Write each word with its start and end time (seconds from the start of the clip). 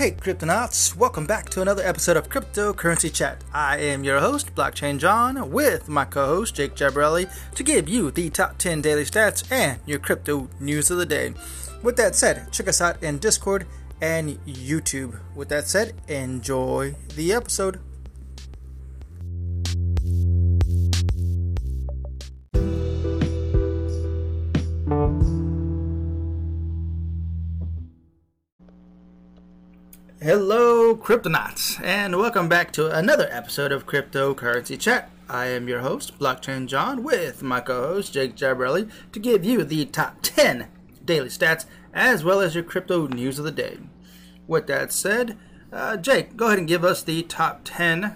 Hey, 0.00 0.12
Cryptonauts! 0.12 0.96
Welcome 0.96 1.26
back 1.26 1.50
to 1.50 1.60
another 1.60 1.82
episode 1.82 2.16
of 2.16 2.30
Cryptocurrency 2.30 3.12
Chat. 3.12 3.44
I 3.52 3.76
am 3.76 4.02
your 4.02 4.18
host, 4.18 4.54
Blockchain 4.54 4.98
John, 4.98 5.50
with 5.50 5.90
my 5.90 6.06
co 6.06 6.24
host, 6.24 6.54
Jake 6.54 6.74
Jabarelli, 6.74 7.30
to 7.54 7.62
give 7.62 7.86
you 7.86 8.10
the 8.10 8.30
top 8.30 8.56
10 8.56 8.80
daily 8.80 9.04
stats 9.04 9.44
and 9.52 9.78
your 9.84 9.98
crypto 9.98 10.48
news 10.58 10.90
of 10.90 10.96
the 10.96 11.04
day. 11.04 11.34
With 11.82 11.96
that 11.96 12.16
said, 12.16 12.50
check 12.50 12.66
us 12.66 12.80
out 12.80 13.02
in 13.02 13.18
Discord 13.18 13.66
and 14.00 14.42
YouTube. 14.46 15.20
With 15.34 15.50
that 15.50 15.68
said, 15.68 15.92
enjoy 16.08 16.94
the 17.14 17.34
episode. 17.34 17.78
Hello, 30.22 30.94
Cryptonauts, 30.94 31.82
and 31.82 32.14
welcome 32.18 32.46
back 32.46 32.72
to 32.72 32.94
another 32.94 33.26
episode 33.32 33.72
of 33.72 33.86
Cryptocurrency 33.86 34.78
Chat. 34.78 35.10
I 35.30 35.46
am 35.46 35.66
your 35.66 35.80
host, 35.80 36.18
Blockchain 36.18 36.66
John, 36.66 37.02
with 37.02 37.42
my 37.42 37.62
co 37.62 37.94
host, 37.94 38.12
Jake 38.12 38.36
Jabarelli, 38.36 38.90
to 39.12 39.18
give 39.18 39.46
you 39.46 39.64
the 39.64 39.86
top 39.86 40.18
10 40.20 40.68
daily 41.06 41.30
stats 41.30 41.64
as 41.94 42.22
well 42.22 42.42
as 42.42 42.54
your 42.54 42.64
crypto 42.64 43.06
news 43.06 43.38
of 43.38 43.46
the 43.46 43.50
day. 43.50 43.78
With 44.46 44.66
that 44.66 44.92
said, 44.92 45.38
uh, 45.72 45.96
Jake, 45.96 46.36
go 46.36 46.48
ahead 46.48 46.58
and 46.58 46.68
give 46.68 46.84
us 46.84 47.02
the 47.02 47.22
top 47.22 47.62
10 47.64 48.14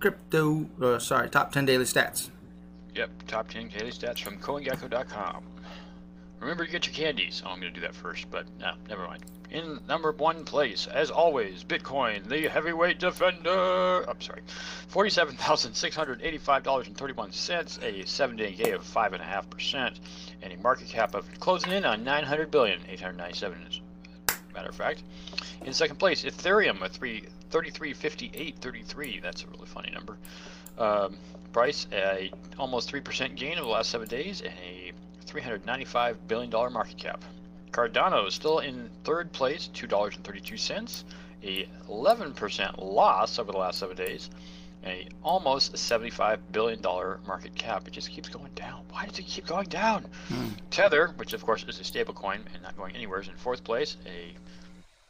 crypto, 0.00 0.70
uh, 0.80 0.98
sorry, 0.98 1.28
top 1.28 1.52
10 1.52 1.66
daily 1.66 1.84
stats. 1.84 2.30
Yep, 2.94 3.10
top 3.26 3.48
10 3.48 3.68
daily 3.68 3.90
stats 3.90 4.20
from 4.20 4.38
CoinGecko.com. 4.38 5.51
Remember 6.42 6.66
to 6.66 6.72
get 6.72 6.86
your 6.86 6.94
candies. 6.94 7.42
Oh, 7.46 7.50
I'm 7.50 7.60
going 7.60 7.72
to 7.72 7.80
do 7.80 7.86
that 7.86 7.94
first, 7.94 8.28
but 8.28 8.46
no, 8.58 8.72
never 8.88 9.06
mind. 9.06 9.22
In 9.50 9.78
number 9.86 10.10
one 10.10 10.44
place, 10.44 10.88
as 10.88 11.08
always, 11.08 11.62
Bitcoin, 11.62 12.28
the 12.28 12.48
heavyweight 12.48 12.98
defender. 12.98 14.02
I'm 14.08 14.20
sorry, 14.20 14.42
$47,685.31, 14.90 17.82
a 17.82 18.04
seven 18.08 18.36
day 18.36 18.54
gain 18.54 18.74
of 18.74 18.82
5.5%, 18.82 20.00
and 20.42 20.52
a 20.52 20.56
market 20.56 20.88
cap 20.88 21.14
of 21.14 21.28
closing 21.38 21.70
in 21.70 21.84
on 21.84 22.02
900 22.02 22.50
billion, 22.50 22.80
897 22.88 23.64
as 23.68 23.80
a 24.28 24.32
matter 24.52 24.70
of 24.70 24.74
fact. 24.74 25.04
In 25.64 25.72
second 25.72 26.00
place, 26.00 26.24
Ethereum, 26.24 26.82
a 26.82 26.88
3, 26.88 27.22
3358.33. 27.52 29.22
That's 29.22 29.44
a 29.44 29.46
really 29.46 29.66
funny 29.66 29.92
number. 29.92 30.18
Um, 30.76 31.18
price, 31.52 31.86
a 31.92 32.32
almost 32.58 32.90
3% 32.90 33.36
gain 33.36 33.58
over 33.58 33.62
the 33.62 33.68
last 33.68 33.90
seven 33.90 34.08
days, 34.08 34.40
and 34.40 34.54
a 34.58 34.81
$395 35.26 36.16
billion 36.26 36.50
market 36.72 36.96
cap. 36.96 37.24
Cardano 37.72 38.26
is 38.28 38.34
still 38.34 38.58
in 38.58 38.90
third 39.04 39.32
place, 39.32 39.70
$2.32, 39.72 41.04
a 41.42 41.68
11% 41.88 42.74
loss 42.78 43.38
over 43.38 43.50
the 43.50 43.58
last 43.58 43.78
seven 43.78 43.96
days, 43.96 44.30
a 44.84 45.08
almost 45.22 45.72
$75 45.74 46.38
billion 46.52 46.82
market 46.82 47.54
cap. 47.54 47.88
It 47.88 47.92
just 47.92 48.10
keeps 48.10 48.28
going 48.28 48.52
down. 48.54 48.84
Why 48.90 49.06
does 49.06 49.18
it 49.18 49.26
keep 49.26 49.46
going 49.46 49.68
down? 49.68 50.06
Hmm. 50.28 50.48
Tether, 50.70 51.08
which 51.16 51.32
of 51.32 51.44
course 51.44 51.64
is 51.64 51.80
a 51.80 51.84
stable 51.84 52.14
coin 52.14 52.44
and 52.52 52.62
not 52.62 52.76
going 52.76 52.94
anywhere, 52.94 53.20
is 53.20 53.28
in 53.28 53.36
fourth 53.36 53.64
place, 53.64 53.96
a 54.06 54.34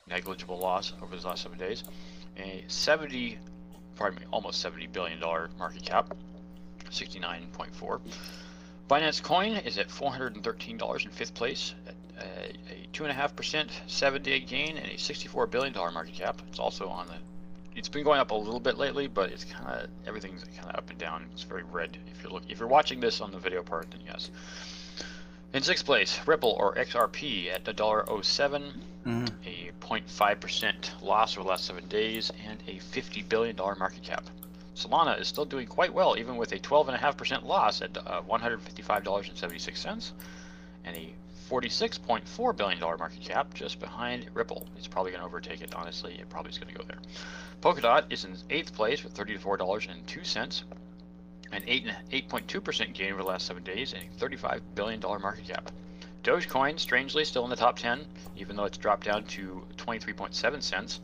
negligible 0.09 0.59
loss 0.59 0.93
over 1.03 1.17
the 1.17 1.27
last 1.27 1.43
seven 1.43 1.59
days, 1.59 1.85
a 2.37 2.65
70, 2.69 3.39
pardon 3.97 4.21
me, 4.21 4.27
almost 4.31 4.65
$70 4.65 4.93
billion 4.93 5.19
market 5.21 5.85
cap, 5.85 6.15
69.4. 6.91 8.01
Binance 8.89 9.23
Coin 9.23 9.53
is 9.53 9.79
at 9.79 9.89
$413 9.89 11.05
in 11.05 11.11
fifth 11.11 11.35
place, 11.35 11.75
at 11.87 11.95
a, 12.19 12.51
a 12.73 12.87
2.5% 12.93 13.71
seven 13.87 14.23
day 14.23 14.41
gain 14.41 14.77
and 14.77 14.87
a 14.87 14.95
$64 14.95 15.51
billion 15.51 15.73
market 15.73 16.15
cap. 16.15 16.43
It's 16.49 16.59
also 16.59 16.89
on 16.89 17.07
the 17.07 17.15
it's 17.75 17.89
been 17.89 18.05
going 18.05 18.21
up 18.21 18.31
a 18.31 18.35
little 18.35 18.61
bit 18.61 18.77
lately, 18.77 19.07
but 19.07 19.31
it's 19.31 19.45
kind 19.45 19.67
of 19.67 19.89
everything's 20.07 20.45
kind 20.45 20.69
of 20.69 20.77
up 20.77 20.91
and 20.91 20.99
down. 20.99 21.27
It's 21.33 21.43
very 21.43 21.63
red. 21.63 21.97
If 22.15 22.23
you're 22.23 22.33
looking, 22.33 22.51
if 22.51 22.59
you're 22.59 22.69
watching 22.69 23.01
this 23.01 23.21
on 23.21 23.31
the 23.31 23.39
video 23.39 23.63
part, 23.63 23.91
then 23.91 24.01
yes. 24.05 24.31
In 25.55 25.63
sixth 25.63 25.85
place, 25.85 26.19
Ripple 26.27 26.57
or 26.59 26.75
XRP 26.77 27.53
at 27.53 27.65
$1.07, 27.65 28.73
mm-hmm. 29.07 29.27
a 29.45 29.71
0.5% 29.81 31.03
loss 31.03 31.37
over 31.37 31.45
the 31.45 31.51
last 31.51 31.67
seven 31.67 31.87
days, 31.89 32.33
and 32.47 32.63
a 32.67 32.77
$50 32.77 33.29
billion 33.29 33.57
market 33.57 34.03
cap. 34.03 34.25
Solana 34.75 35.21
is 35.21 35.29
still 35.29 35.45
doing 35.45 35.67
quite 35.67 35.93
well, 35.93 36.17
even 36.17 36.37
with 36.37 36.53
a 36.53 36.59
12.5% 36.59 37.45
loss 37.45 37.83
at 37.83 37.97
uh, 37.97 38.23
$155.76 38.23 40.13
and 40.85 40.97
a 40.97 41.15
$46.4 41.51 42.57
billion 42.57 42.81
market 42.81 43.21
cap 43.21 43.53
just 43.53 43.79
behind 43.79 44.27
Ripple. 44.33 44.67
It's 44.77 44.87
probably 44.87 45.11
going 45.11 45.21
to 45.21 45.27
overtake 45.27 45.61
it, 45.61 45.75
honestly. 45.75 46.15
It 46.19 46.29
probably 46.31 46.51
is 46.51 46.59
going 46.59 46.73
to 46.73 46.79
go 46.79 46.85
there. 46.87 46.99
Polkadot 47.61 48.05
is 48.11 48.25
in 48.25 48.33
8th 48.49 48.73
place 48.73 49.05
with 49.05 49.15
$34.02, 49.15 50.63
an 51.53 51.63
8.2% 51.63 52.95
gain 52.95 53.13
over 53.13 53.23
the 53.23 53.29
last 53.29 53.47
7 53.47 53.63
days, 53.63 53.93
and 53.93 54.03
a 54.03 54.25
$35 54.25 54.61
billion 54.75 55.01
market 55.01 55.47
cap. 55.47 55.71
Dogecoin, 56.25 56.79
strangely, 56.79 57.25
still 57.25 57.45
in 57.45 57.51
the 57.51 57.57
top 57.57 57.77
10, 57.79 58.07
even 58.37 58.57
though 58.57 58.65
it's 58.65 58.79
dropped 58.79 59.05
down 59.05 59.25
to 59.25 59.63
23.7 59.77 60.63
cents, 60.63 61.01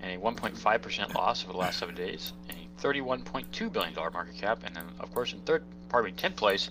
and 0.00 0.12
a 0.12 0.24
1.5% 0.24 1.14
loss 1.14 1.44
over 1.44 1.52
the 1.52 1.58
last 1.58 1.78
7 1.78 1.94
days, 1.94 2.32
and 2.48 2.61
$31.2 2.82 3.72
billion 3.72 3.94
market 3.94 4.36
cap, 4.36 4.62
and 4.64 4.74
then, 4.74 4.84
of 5.00 5.14
course, 5.14 5.32
in 5.32 5.40
third, 5.40 5.64
pardon 5.88 6.14
me, 6.14 6.20
10th 6.20 6.36
place, 6.36 6.70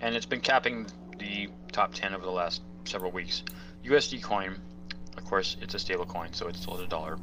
and 0.00 0.16
it's 0.16 0.26
been 0.26 0.40
capping 0.40 0.86
the 1.18 1.48
top 1.72 1.94
10 1.94 2.14
over 2.14 2.24
the 2.24 2.30
last 2.30 2.62
several 2.84 3.12
weeks. 3.12 3.44
USD 3.84 4.22
coin, 4.22 4.56
of 5.16 5.24
course, 5.24 5.56
it's 5.60 5.74
a 5.74 5.78
stable 5.78 6.06
coin, 6.06 6.32
so 6.32 6.48
it's 6.48 6.60
still 6.60 6.76
at 6.76 6.84
a 6.84 6.88
dollar, 6.88 7.18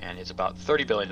and 0.00 0.18
it's 0.18 0.30
about 0.30 0.56
$30 0.56 0.86
billion 0.86 1.08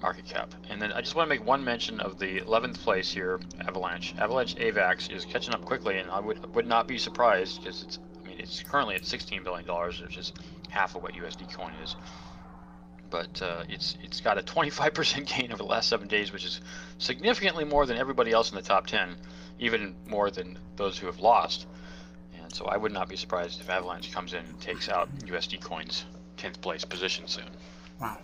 market 0.00 0.24
cap. 0.26 0.54
And 0.70 0.80
then 0.80 0.92
I 0.92 1.00
just 1.00 1.14
want 1.14 1.28
to 1.28 1.34
make 1.34 1.44
one 1.44 1.64
mention 1.64 1.98
of 2.00 2.18
the 2.18 2.40
11th 2.40 2.78
place 2.78 3.10
here, 3.10 3.40
Avalanche. 3.66 4.14
Avalanche 4.18 4.54
AVAX 4.56 5.10
is 5.10 5.24
catching 5.24 5.54
up 5.54 5.64
quickly, 5.64 5.98
and 5.98 6.10
I 6.10 6.20
would 6.20 6.54
would 6.54 6.66
not 6.66 6.86
be 6.86 6.98
surprised 6.98 7.62
because 7.62 7.82
it's, 7.82 7.98
I 8.22 8.28
mean, 8.28 8.38
it's 8.38 8.62
currently 8.62 8.94
at 8.94 9.02
$16 9.02 9.42
billion, 9.42 9.66
which 10.02 10.16
is 10.16 10.32
half 10.68 10.94
of 10.94 11.02
what 11.02 11.14
USD 11.14 11.52
coin 11.52 11.72
is 11.82 11.96
but 13.10 13.40
uh, 13.42 13.64
it's 13.68 13.96
it's 14.02 14.20
got 14.20 14.38
a 14.38 14.42
25% 14.42 15.26
gain 15.36 15.52
over 15.52 15.62
the 15.62 15.68
last 15.68 15.88
seven 15.88 16.08
days, 16.08 16.32
which 16.32 16.44
is 16.44 16.60
significantly 16.98 17.64
more 17.64 17.86
than 17.86 17.96
everybody 17.96 18.32
else 18.32 18.50
in 18.50 18.56
the 18.56 18.62
top 18.62 18.86
10, 18.86 19.16
even 19.58 19.94
more 20.06 20.30
than 20.30 20.58
those 20.76 20.98
who 20.98 21.06
have 21.06 21.20
lost. 21.20 21.66
And 22.40 22.54
so 22.54 22.66
I 22.66 22.76
would 22.76 22.92
not 22.92 23.08
be 23.08 23.16
surprised 23.16 23.60
if 23.60 23.68
Avalanche 23.68 24.12
comes 24.12 24.32
in 24.32 24.44
and 24.44 24.60
takes 24.60 24.88
out 24.88 25.08
USD 25.18 25.60
Coin's 25.60 26.04
10th 26.36 26.60
place 26.60 26.84
position 26.84 27.26
soon. 27.26 27.50
Wow. 28.00 28.18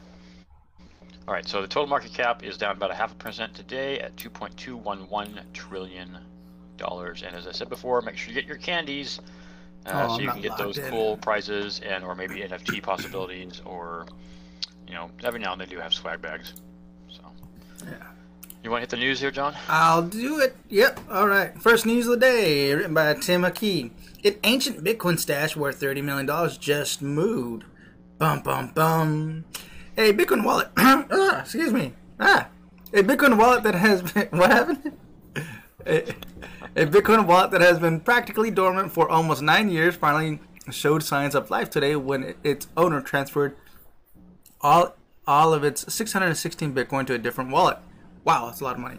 All 1.27 1.33
right, 1.33 1.49
so 1.49 1.63
the 1.63 1.69
total 1.69 1.87
market 1.87 2.13
cap 2.13 2.43
is 2.45 2.59
down 2.59 2.77
about 2.77 2.91
a 2.91 2.95
half 2.95 3.13
a 3.13 3.15
percent 3.15 3.55
today 3.55 3.99
at 3.99 4.15
2.211 4.17 5.53
trillion 5.55 6.19
dollars. 6.77 7.23
And 7.23 7.35
as 7.35 7.47
I 7.47 7.53
said 7.53 7.69
before, 7.69 8.03
make 8.03 8.17
sure 8.17 8.29
you 8.29 8.35
get 8.35 8.47
your 8.47 8.59
candies. 8.59 9.21
Uh, 9.87 10.07
oh, 10.09 10.17
so 10.17 10.23
you 10.23 10.31
can 10.31 10.41
get 10.41 10.57
those 10.57 10.79
in. 10.79 10.91
cool 10.91 11.17
prizes 11.19 11.81
and 11.85 12.05
or 12.05 12.15
maybe 12.15 12.41
NFT 12.41 12.83
possibilities 12.83 13.61
or 13.65 14.07
you 14.95 15.01
know, 15.01 15.11
every 15.25 15.41
now 15.41 15.51
and 15.51 15.61
then 15.61 15.69
they 15.69 15.75
do 15.75 15.81
have 15.81 15.93
swag 15.93 16.23
bags. 16.23 16.55
So. 17.09 17.23
Yeah. 17.85 17.95
You 18.63 18.71
want 18.71 18.79
to 18.79 18.83
hit 18.83 18.91
the 18.91 18.97
news 18.97 19.19
here, 19.19 19.33
John? 19.33 19.57
I'll 19.69 20.03
do 20.03 20.39
it. 20.39 20.55
Yep. 20.69 21.01
All 21.11 21.27
right. 21.27 21.61
First 21.61 21.85
news 21.85 22.07
of 22.07 22.13
the 22.13 22.19
day, 22.19 22.73
written 22.73 22.95
by 22.95 23.13
Tim 23.15 23.43
McKee. 23.43 23.91
An 24.25 24.37
ancient 24.45 24.85
Bitcoin 24.85 25.19
stash 25.19 25.57
worth 25.57 25.81
$30 25.81 26.05
million 26.05 26.51
just 26.61 27.03
moved. 27.03 27.65
Bum, 28.19 28.41
bum, 28.43 28.69
bum. 28.69 29.45
A 29.99 30.13
Bitcoin 30.13 30.45
wallet. 30.45 30.69
ah, 30.77 31.41
excuse 31.41 31.73
me. 31.73 31.93
Ah. 32.21 32.47
A 32.93 33.03
Bitcoin 33.03 33.37
wallet 33.37 33.65
that 33.65 33.75
has 33.75 34.01
been. 34.01 34.29
What 34.31 34.53
happened? 34.53 34.93
a, 35.87 36.03
a 36.77 36.87
Bitcoin 36.87 37.27
wallet 37.27 37.51
that 37.51 37.63
has 37.63 37.81
been 37.81 37.99
practically 37.99 38.53
dormant 38.53 38.93
for 38.93 39.11
almost 39.11 39.43
nine 39.43 39.69
years 39.71 39.97
finally 39.97 40.39
showed 40.71 41.03
signs 41.03 41.35
of 41.35 41.51
life 41.51 41.69
today 41.69 41.97
when 41.97 42.37
its 42.45 42.69
owner 42.77 43.01
transferred 43.01 43.57
all 44.65 44.97
all 45.27 45.55
of 45.55 45.63
its 45.63 45.93
616 45.93 46.75
Bitcoin 46.75 47.07
to 47.07 47.15
a 47.15 47.19
different 47.19 47.51
wallet. 47.51 47.79
Wow, 48.25 48.47
that's 48.47 48.61
a 48.61 48.65
lot 48.65 48.75
of 48.75 48.81
money. 48.81 48.99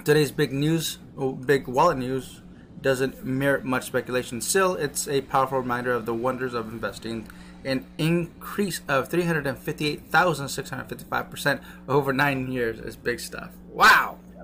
Today's 0.05 0.31
big 0.31 0.53
news, 0.53 0.99
oh, 1.17 1.33
big 1.33 1.69
wallet 1.69 1.97
news, 1.97 2.43
doesn't 2.83 3.25
merit 3.25 3.65
much 3.65 3.85
speculation. 3.85 4.43
Still, 4.43 4.75
it's 4.75 5.09
a 5.09 5.23
powerful 5.23 5.59
reminder 5.59 5.93
of 5.93 6.05
the 6.05 6.13
wonders 6.13 6.53
of 6.53 6.71
investing. 6.71 7.29
An 7.65 7.87
increase 7.97 8.83
of 8.89 9.09
358,655% 9.09 11.63
over 11.89 12.13
nine 12.13 12.53
years 12.53 12.79
is 12.79 12.97
big 12.97 13.21
stuff. 13.21 13.53
Wow! 13.71 14.19
Yeah, 14.37 14.43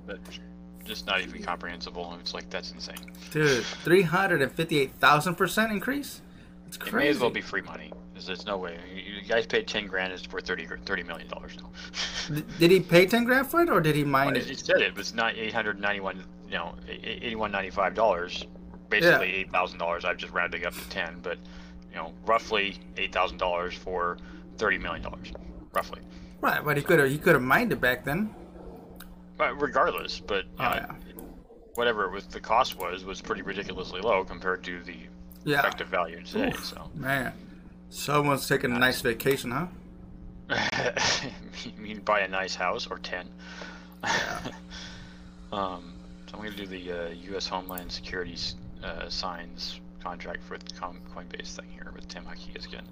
just 0.87 1.07
not 1.07 1.21
even 1.21 1.43
comprehensible. 1.43 2.17
It's 2.21 2.35
like 2.35 2.49
that's 2.51 2.73
insane. 2.73 2.97
Dude, 3.31 3.65
358,000% 3.85 5.71
increase? 5.71 6.23
It's 6.67 6.77
crazy. 6.77 6.97
It 6.97 7.01
may 7.01 7.09
as 7.09 7.19
well 7.21 7.31
be 7.31 7.41
free 7.41 7.63
money. 7.63 7.93
There's, 8.13 8.27
there's 8.27 8.47
no 8.47 8.57
way. 8.57 8.79
You, 8.95 9.27
guys 9.29 9.47
paid 9.47 9.69
10 9.69 9.87
grand, 9.87 10.13
it's 10.13 10.31
worth 10.33 10.47
30, 10.47 10.67
30 10.85 11.03
million 11.03 11.29
dollars 11.29 11.57
now. 11.61 12.41
Did 12.59 12.71
he 12.71 12.81
pay 12.81 13.07
10 13.07 13.25
grand 13.25 13.49
for 13.49 13.61
it 13.63 13.69
or 13.69 13.81
did 13.81 13.95
he 13.95 14.05
mine 14.05 14.29
Well, 14.29 14.37
it? 14.37 14.51
it 14.51 14.59
said 14.59 14.81
it 14.81 14.97
was 14.97 15.15
not 15.15 15.37
891, 15.37 16.25
you 16.49 16.55
know, 16.55 16.75
81.95 16.89 17.95
dollars. 17.95 18.47
Basically 18.89 19.35
eight 19.35 19.51
thousand 19.51 19.81
dollars. 19.81 20.05
I'm 20.05 20.17
just 20.17 20.33
rounding 20.33 20.65
up 20.65 20.73
to 20.73 20.89
10, 20.91 21.19
but 21.21 21.39
you 21.91 21.97
know, 21.97 22.13
roughly 22.25 22.79
eight 22.97 23.13
thousand 23.13 23.39
dollars 23.39 23.75
for 23.75 24.17
30 24.59 24.79
million 24.79 25.03
dollars, 25.03 25.33
roughly. 25.73 26.01
Right, 26.41 26.65
but 26.65 26.77
he 26.77 26.85
could 26.85 27.01
have 27.01 27.11
he 27.11 27.19
could 27.19 27.33
have 27.35 27.43
mined 27.43 27.73
it 27.73 27.81
back 27.81 28.05
then. 28.05 28.33
But 29.37 29.61
regardless, 29.61 30.21
but 30.21 30.45
Oh, 30.59 30.63
know, 30.65 30.75
yeah. 30.75 30.93
whatever 31.75 32.05
it 32.05 32.13
was, 32.13 32.27
the 32.27 32.41
cost 32.41 32.79
was 32.79 33.05
was 33.05 33.21
pretty 33.21 33.43
ridiculously 33.43 34.01
low 34.01 34.25
compared 34.25 34.65
to 34.65 34.83
the 34.83 34.97
Yeah. 35.45 35.59
effective 35.61 35.89
value 35.89 36.23
today. 36.23 36.49
Oof. 36.49 36.65
So. 36.65 36.91
Man. 36.95 37.33
Someone's 37.91 38.49
taking 38.49 38.73
a 38.73 38.79
nice 38.79 39.01
vacation, 39.01 39.51
huh? 39.53 39.67
you 41.65 41.73
mean 41.83 42.01
buy 42.01 42.21
a 42.21 42.29
nice 42.29 42.55
house 42.55 42.87
or 42.87 42.99
10 42.99 43.29
um, 45.53 45.93
so 46.27 46.35
i'm 46.35 46.39
going 46.41 46.53
to 46.53 46.57
do 46.57 46.67
the 46.67 46.93
uh, 46.93 47.09
u.s 47.31 47.47
homeland 47.49 47.91
security's 47.91 48.55
uh, 48.85 49.09
signs 49.09 49.81
contract 50.01 50.43
for 50.45 50.57
the 50.59 50.65
coinbase 50.75 51.57
thing 51.57 51.67
here 51.73 51.91
with 51.95 52.07
tim 52.09 52.25
Hakias 52.25 52.65
again 52.67 52.85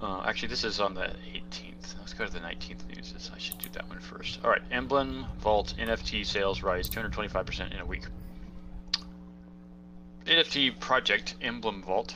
uh, 0.00 0.22
actually 0.26 0.48
this 0.48 0.64
is 0.64 0.80
on 0.80 0.94
the 0.94 1.10
18th 1.32 1.94
let's 1.98 2.14
go 2.14 2.24
to 2.24 2.32
the 2.32 2.40
19th 2.40 2.86
news. 2.94 3.30
I 3.34 3.38
should 3.38 3.58
do 3.58 3.68
that 3.72 3.88
one 3.88 4.00
first. 4.00 4.40
All 4.44 4.50
right 4.50 4.62
emblem 4.70 5.26
vault 5.40 5.74
nft 5.78 6.26
sales 6.26 6.62
rise 6.62 6.88
225% 6.88 7.72
in 7.72 7.80
a 7.80 7.86
week. 7.86 8.04
Nft 10.24 10.78
project 10.80 11.34
emblem 11.40 11.82
vault 11.82 12.14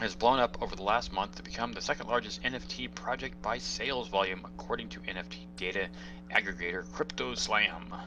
has 0.00 0.14
blown 0.14 0.38
up 0.38 0.62
over 0.62 0.74
the 0.74 0.82
last 0.82 1.12
month 1.12 1.34
to 1.34 1.42
become 1.42 1.72
the 1.72 1.80
second 1.80 2.06
largest 2.06 2.42
NFT 2.42 2.94
project 2.94 3.42
by 3.42 3.58
sales 3.58 4.08
volume, 4.08 4.40
according 4.44 4.88
to 4.88 5.00
NFT 5.00 5.46
data 5.56 5.88
aggregator 6.30 6.86
CryptoSlam. 6.86 8.00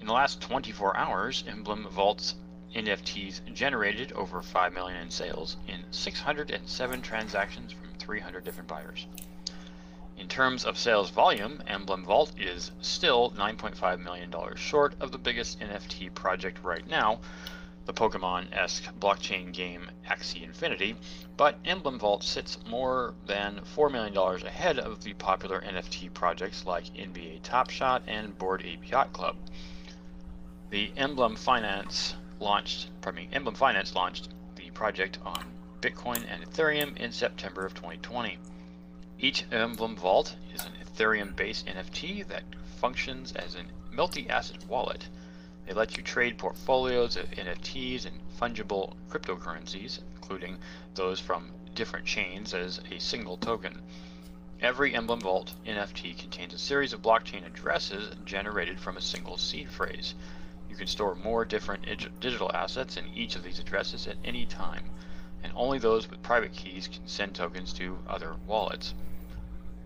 In 0.00 0.06
the 0.06 0.12
last 0.12 0.40
24 0.40 0.96
hours, 0.96 1.44
Emblem 1.46 1.86
Vault's 1.90 2.34
NFTs 2.74 3.52
generated 3.52 4.12
over 4.12 4.42
5 4.42 4.72
million 4.72 4.98
in 5.00 5.10
sales 5.10 5.56
in 5.68 5.84
607 5.92 7.02
transactions 7.02 7.72
from 7.72 7.89
300 8.10 8.42
different 8.42 8.68
buyers. 8.68 9.06
In 10.18 10.26
terms 10.26 10.64
of 10.64 10.76
sales 10.76 11.10
volume, 11.10 11.62
Emblem 11.68 12.04
Vault 12.04 12.32
is 12.36 12.72
still 12.80 13.30
$9.5 13.38 14.00
million 14.00 14.34
short 14.56 14.96
of 14.98 15.12
the 15.12 15.18
biggest 15.18 15.60
NFT 15.60 16.12
project 16.12 16.58
right 16.64 16.84
now, 16.88 17.20
the 17.84 17.92
Pokemon-esque 17.92 18.82
blockchain 18.98 19.52
game 19.52 19.88
Axie 20.08 20.42
Infinity, 20.42 20.96
but 21.36 21.60
Emblem 21.64 22.00
Vault 22.00 22.24
sits 22.24 22.58
more 22.66 23.14
than 23.26 23.60
$4 23.76 23.92
million 23.92 24.16
ahead 24.44 24.80
of 24.80 25.04
the 25.04 25.14
popular 25.14 25.60
NFT 25.60 26.12
projects 26.12 26.66
like 26.66 26.92
NBA 26.94 27.42
Top 27.44 27.70
Shot 27.70 28.02
and 28.08 28.36
Bored 28.36 28.64
Ape 28.64 28.90
Yacht 28.90 29.12
Club. 29.12 29.36
The 30.70 30.90
Emblem 30.96 31.36
Finance 31.36 32.16
launched, 32.40 32.88
pardon 33.02 33.22
me, 33.22 33.28
Emblem 33.32 33.54
Finance 33.54 33.94
launched 33.94 34.30
the 34.56 34.68
project 34.72 35.20
on 35.24 35.59
Bitcoin 35.80 36.24
and 36.28 36.44
Ethereum 36.44 36.94
in 36.98 37.10
September 37.10 37.64
of 37.64 37.72
2020. 37.72 38.38
Each 39.18 39.44
Emblem 39.50 39.96
Vault 39.96 40.36
is 40.54 40.64
an 40.64 40.72
Ethereum-based 40.84 41.66
NFT 41.66 42.26
that 42.28 42.42
functions 42.78 43.32
as 43.32 43.54
a 43.54 43.64
multi-asset 43.90 44.66
wallet. 44.68 45.08
They 45.66 45.72
let 45.72 45.96
you 45.96 46.02
trade 46.02 46.36
portfolios 46.36 47.16
of 47.16 47.30
NFTs 47.30 48.04
and 48.04 48.20
fungible 48.38 48.94
cryptocurrencies, 49.08 50.00
including 50.16 50.58
those 50.94 51.18
from 51.18 51.50
different 51.74 52.04
chains, 52.04 52.52
as 52.52 52.80
a 52.90 52.98
single 52.98 53.38
token. 53.38 53.80
Every 54.60 54.94
Emblem 54.94 55.20
Vault 55.20 55.54
NFT 55.66 56.18
contains 56.18 56.52
a 56.52 56.58
series 56.58 56.92
of 56.92 57.00
blockchain 57.00 57.46
addresses 57.46 58.14
generated 58.26 58.78
from 58.78 58.98
a 58.98 59.00
single 59.00 59.38
seed 59.38 59.70
phrase. 59.70 60.14
You 60.68 60.76
can 60.76 60.86
store 60.86 61.14
more 61.14 61.46
different 61.46 61.86
digital 62.20 62.50
assets 62.52 62.98
in 62.98 63.08
each 63.14 63.34
of 63.34 63.42
these 63.42 63.58
addresses 63.58 64.06
at 64.06 64.18
any 64.22 64.44
time, 64.44 64.84
and 65.42 65.52
only 65.56 65.78
those 65.78 66.08
with 66.10 66.22
private 66.22 66.52
keys 66.52 66.88
can 66.88 67.06
send 67.06 67.34
tokens 67.34 67.72
to 67.74 67.98
other 68.06 68.34
wallets. 68.46 68.94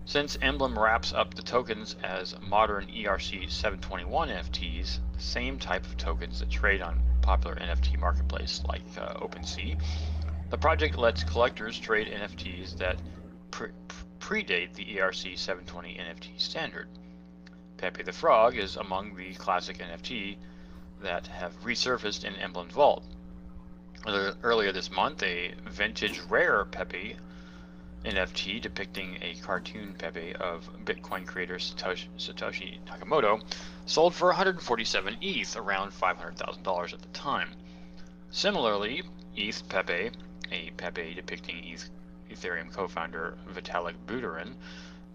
Since 0.06 0.36
Emblem 0.42 0.78
wraps 0.78 1.14
up 1.14 1.32
the 1.32 1.42
tokens 1.42 1.96
as 2.02 2.36
modern 2.40 2.86
ERC 2.88 3.50
721 3.50 4.28
NFTs, 4.28 4.98
the 5.14 5.20
same 5.22 5.58
type 5.58 5.86
of 5.86 5.96
tokens 5.96 6.40
that 6.40 6.50
trade 6.50 6.82
on 6.82 7.02
popular 7.22 7.56
NFT 7.56 7.98
marketplace 7.98 8.62
like 8.68 8.82
uh, 8.98 9.14
OpenSea, 9.14 9.80
the 10.50 10.58
project 10.58 10.98
lets 10.98 11.24
collectors 11.24 11.78
trade 11.78 12.08
NFTs 12.08 12.76
that 12.76 13.00
pre- 13.50 13.70
predate 14.20 14.74
the 14.74 14.84
ERC 14.84 15.38
720 15.38 15.96
NFT 15.96 16.38
standard. 16.38 16.88
Pepe 17.78 18.02
the 18.02 18.12
Frog 18.12 18.56
is 18.56 18.76
among 18.76 19.16
the 19.16 19.34
classic 19.34 19.78
NFT 19.78 20.36
that 21.00 21.26
have 21.26 21.58
resurfaced 21.64 22.24
in 22.24 22.34
Emblem's 22.36 22.72
vault. 22.72 23.04
Earlier- 24.06 24.36
Earlier 24.42 24.72
this 24.72 24.90
month, 24.90 25.22
a 25.22 25.54
vintage 25.64 26.20
rare 26.28 26.64
Pepe 26.66 27.16
NFT 28.04 28.60
depicting 28.60 29.16
a 29.22 29.34
cartoon 29.36 29.94
Pepe 29.94 30.34
of 30.34 30.68
Bitcoin 30.84 31.26
creator 31.26 31.56
Satoshi, 31.56 32.08
Satoshi 32.18 32.78
Nakamoto 32.84 33.42
sold 33.86 34.14
for 34.14 34.28
147 34.28 35.16
ETH, 35.22 35.56
around 35.56 35.92
$500,000 35.92 36.92
at 36.92 37.00
the 37.00 37.08
time. 37.08 37.52
Similarly, 38.28 39.04
ETH 39.36 39.66
Pepe, 39.70 40.10
a 40.52 40.70
Pepe 40.76 41.14
depicting 41.14 41.64
ETH, 41.64 41.88
Ethereum 42.30 42.70
co-founder 42.70 43.38
Vitalik 43.54 43.96
Buterin, 44.06 44.54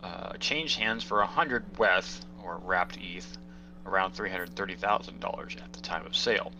uh, 0.01 0.33
changed 0.39 0.79
hands 0.79 1.03
for 1.03 1.19
100 1.19 1.77
WETH, 1.77 2.25
or 2.43 2.57
wrapped 2.57 2.97
ETH, 2.97 3.37
around 3.85 4.15
$330,000 4.15 5.61
at 5.63 5.73
the 5.73 5.81
time 5.81 6.07
of 6.07 6.15
sale. 6.15 6.51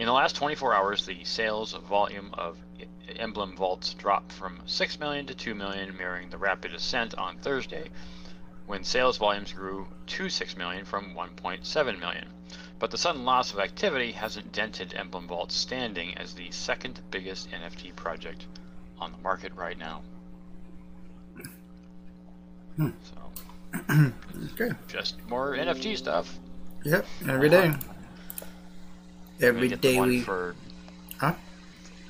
In 0.00 0.06
the 0.06 0.14
last 0.14 0.34
24 0.36 0.74
hours, 0.74 1.04
the 1.04 1.22
sales 1.24 1.74
volume 1.74 2.30
of 2.32 2.56
Emblem 3.16 3.54
Vaults 3.54 3.92
dropped 3.92 4.32
from 4.32 4.58
6 4.64 4.98
million 4.98 5.26
to 5.26 5.34
2 5.34 5.54
million, 5.54 5.94
mirroring 5.94 6.30
the 6.30 6.38
rapid 6.38 6.72
ascent 6.72 7.14
on 7.16 7.36
Thursday, 7.36 7.90
when 8.64 8.82
sales 8.82 9.18
volumes 9.18 9.52
grew 9.52 9.86
to 10.06 10.30
6 10.30 10.56
million 10.56 10.86
from 10.86 11.14
1.7 11.14 11.98
million. 11.98 12.28
But 12.78 12.90
the 12.90 12.96
sudden 12.96 13.26
loss 13.26 13.52
of 13.52 13.58
activity 13.58 14.12
hasn't 14.12 14.52
dented 14.52 14.94
Emblem 14.94 15.28
Vault's 15.28 15.54
standing 15.54 16.16
as 16.16 16.32
the 16.32 16.50
second 16.50 17.02
biggest 17.10 17.50
NFT 17.50 17.94
project 17.94 18.46
on 18.98 19.12
the 19.12 19.18
market 19.18 19.52
right 19.54 19.76
now. 19.76 20.00
Hmm. 22.76 22.88
So, 23.02 24.12
Okay. 24.54 24.74
just 24.88 25.22
more 25.28 25.52
NFT 25.52 25.98
stuff. 25.98 26.38
Yep, 26.84 27.04
every 27.28 27.50
day. 27.50 27.74
Every 29.40 29.68
get 29.68 29.80
day 29.80 29.96
one 29.96 30.08
we. 30.08 30.20
for 30.20 30.54
Huh? 31.18 31.34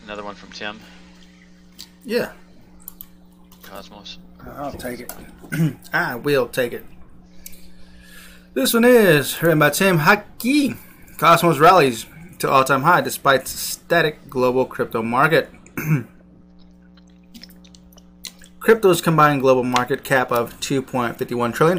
another 0.04 0.24
one 0.24 0.34
from 0.34 0.50
Tim 0.52 0.78
Yeah, 2.04 2.32
Cosmos. 3.62 4.18
I'll 4.56 4.72
take 4.72 5.00
it. 5.00 5.12
I 5.92 6.14
will 6.16 6.48
take 6.48 6.72
it. 6.72 6.84
This 8.54 8.72
one 8.74 8.84
is 8.84 9.40
written 9.42 9.58
by 9.58 9.70
Tim 9.70 9.98
Hakki. 10.00 10.76
Cosmos 11.18 11.58
rallies 11.58 12.06
to 12.38 12.48
all-time 12.50 12.82
high 12.82 13.00
despite 13.02 13.46
static 13.46 14.28
global 14.30 14.64
crypto 14.64 15.02
market. 15.02 15.50
Crypto's 18.60 19.00
combined 19.00 19.40
global 19.40 19.64
market 19.64 20.04
cap 20.04 20.30
of 20.30 20.58
$2.51 20.60 21.54
trillion 21.54 21.78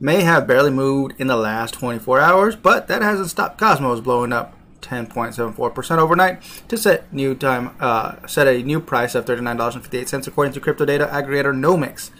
may 0.00 0.22
have 0.22 0.46
barely 0.46 0.70
moved 0.70 1.14
in 1.18 1.26
the 1.26 1.36
last 1.36 1.74
24 1.74 2.20
hours, 2.20 2.56
but 2.56 2.88
that 2.88 3.02
hasn't 3.02 3.30
stopped 3.30 3.58
Cosmos 3.58 4.00
blowing 4.00 4.32
up 4.32 4.54
10.74% 4.80 5.98
overnight 5.98 6.42
to 6.68 6.76
set 6.76 7.12
new 7.12 7.34
time 7.34 7.74
uh, 7.80 8.26
set 8.26 8.46
a 8.46 8.62
new 8.62 8.80
price 8.80 9.14
of 9.14 9.24
$39.58 9.24 10.26
according 10.26 10.52
to 10.52 10.60
crypto 10.60 10.84
data 10.84 11.06
aggregator 11.06 11.54
Nomics. 11.54 12.10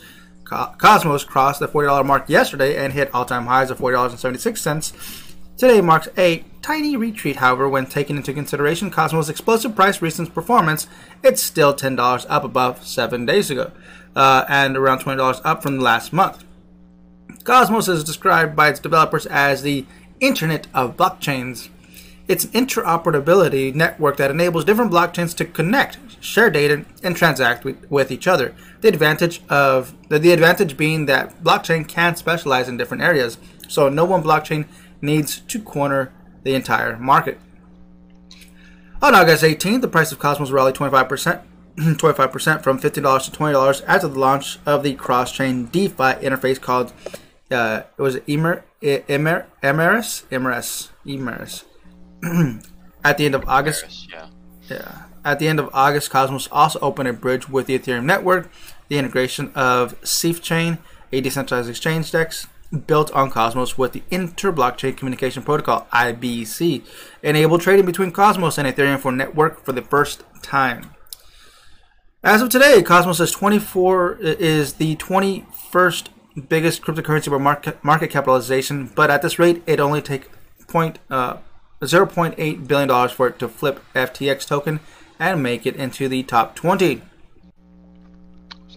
Co- 0.44 0.74
Cosmos 0.78 1.24
crossed 1.24 1.60
the 1.60 1.68
$40 1.68 2.04
mark 2.04 2.28
yesterday 2.28 2.76
and 2.76 2.92
hit 2.92 3.14
all-time 3.14 3.46
highs 3.46 3.70
of 3.70 3.78
$40.76. 3.78 5.24
Today 5.56 5.80
marks 5.80 6.08
a 6.16 6.44
tiny 6.62 6.96
retreat, 6.96 7.36
however, 7.36 7.68
when 7.68 7.86
taking 7.86 8.16
into 8.16 8.32
consideration 8.32 8.90
Cosmos' 8.90 9.28
explosive 9.28 9.74
price 9.74 10.00
recent 10.00 10.32
performance, 10.32 10.86
it's 11.22 11.42
still 11.42 11.74
$10 11.74 12.26
up 12.28 12.44
above 12.44 12.86
seven 12.86 13.26
days 13.26 13.50
ago, 13.50 13.72
uh, 14.14 14.44
and 14.48 14.76
around 14.76 15.00
$20 15.00 15.40
up 15.44 15.62
from 15.62 15.80
last 15.80 16.12
month. 16.12 16.44
Cosmos 17.44 17.88
is 17.88 18.04
described 18.04 18.54
by 18.54 18.68
its 18.68 18.80
developers 18.80 19.26
as 19.26 19.62
the 19.62 19.86
Internet 20.20 20.66
of 20.74 20.96
Blockchains. 20.96 21.68
It's 22.26 22.44
an 22.44 22.50
interoperability 22.50 23.74
network 23.74 24.18
that 24.18 24.30
enables 24.30 24.66
different 24.66 24.92
blockchains 24.92 25.34
to 25.36 25.46
connect, 25.46 25.98
share 26.22 26.50
data, 26.50 26.84
and 27.02 27.16
transact 27.16 27.64
with, 27.64 27.90
with 27.90 28.10
each 28.10 28.26
other. 28.26 28.54
The 28.82 28.88
advantage 28.88 29.42
of 29.48 29.94
the, 30.08 30.18
the 30.18 30.32
advantage 30.32 30.76
being 30.76 31.06
that 31.06 31.42
blockchain 31.42 31.88
can 31.88 32.16
specialize 32.16 32.68
in 32.68 32.76
different 32.76 33.02
areas, 33.02 33.38
so 33.66 33.88
no 33.88 34.04
one 34.04 34.22
blockchain 34.22 34.66
needs 35.00 35.40
to 35.40 35.62
corner 35.62 36.12
the 36.42 36.54
entire 36.54 36.98
market. 36.98 37.40
On 39.00 39.14
August 39.14 39.44
18th, 39.44 39.80
the 39.80 39.88
price 39.88 40.12
of 40.12 40.18
Cosmos 40.18 40.50
rallied 40.50 40.74
25%, 40.74 41.42
25% 41.96 42.62
from 42.62 42.80
$15 42.80 42.82
to 43.24 43.30
$20 43.30 43.84
after 43.86 44.08
the 44.08 44.18
launch 44.18 44.58
of 44.66 44.82
the 44.82 44.94
cross-chain 44.94 45.66
DeFi 45.66 46.14
interface 46.24 46.60
called 46.60 46.92
uh, 47.50 47.82
it 47.96 48.02
was 48.02 48.18
Emer, 48.28 48.64
Emer, 48.82 49.46
Emeris, 49.62 50.24
Emeris, 50.30 50.90
Emeris. 51.06 51.64
At 53.04 53.16
the 53.16 53.24
end 53.24 53.34
of 53.34 53.48
August, 53.48 54.10
yeah. 54.10 54.26
yeah. 54.68 55.02
At 55.24 55.38
the 55.38 55.48
end 55.48 55.60
of 55.60 55.70
August, 55.72 56.10
Cosmos 56.10 56.48
also 56.50 56.78
opened 56.80 57.08
a 57.08 57.12
bridge 57.12 57.48
with 57.48 57.66
the 57.66 57.78
Ethereum 57.78 58.04
network. 58.04 58.50
The 58.88 58.98
integration 58.98 59.52
of 59.54 60.00
Sifchain, 60.02 60.78
a 61.12 61.20
decentralized 61.20 61.70
exchange 61.70 62.10
DEX 62.10 62.48
built 62.86 63.10
on 63.12 63.30
Cosmos 63.30 63.78
with 63.78 63.92
the 63.92 64.02
Inter-Blockchain 64.10 64.96
Communication 64.96 65.42
Protocol 65.42 65.86
(IBC), 65.92 66.84
enabled 67.22 67.60
trading 67.60 67.86
between 67.86 68.10
Cosmos 68.10 68.58
and 68.58 68.66
Ethereum 68.66 68.98
for 68.98 69.12
network 69.12 69.64
for 69.64 69.72
the 69.72 69.82
first 69.82 70.24
time. 70.42 70.90
As 72.22 72.42
of 72.42 72.48
today, 72.48 72.82
Cosmos 72.82 73.20
is 73.20 73.30
24 73.30 74.18
is 74.20 74.74
the 74.74 74.96
21st 74.96 76.08
biggest 76.48 76.82
cryptocurrency 76.82 77.30
by 77.30 77.38
market 77.38 77.82
market 77.84 78.10
capitalization, 78.10 78.90
but 78.94 79.10
at 79.10 79.22
this 79.22 79.38
rate, 79.38 79.62
it 79.66 79.78
only 79.80 80.02
take 80.02 80.28
point 80.66 80.98
uh, 81.10 81.36
0.8 81.80 82.66
billion 82.66 82.88
dollars 82.88 83.12
for 83.12 83.28
it 83.28 83.38
to 83.38 83.48
flip 83.48 83.80
FTX 83.94 84.46
token 84.46 84.80
and 85.18 85.42
make 85.42 85.64
it 85.64 85.76
into 85.76 86.08
the 86.08 86.22
top 86.24 86.54
20. 86.56 87.02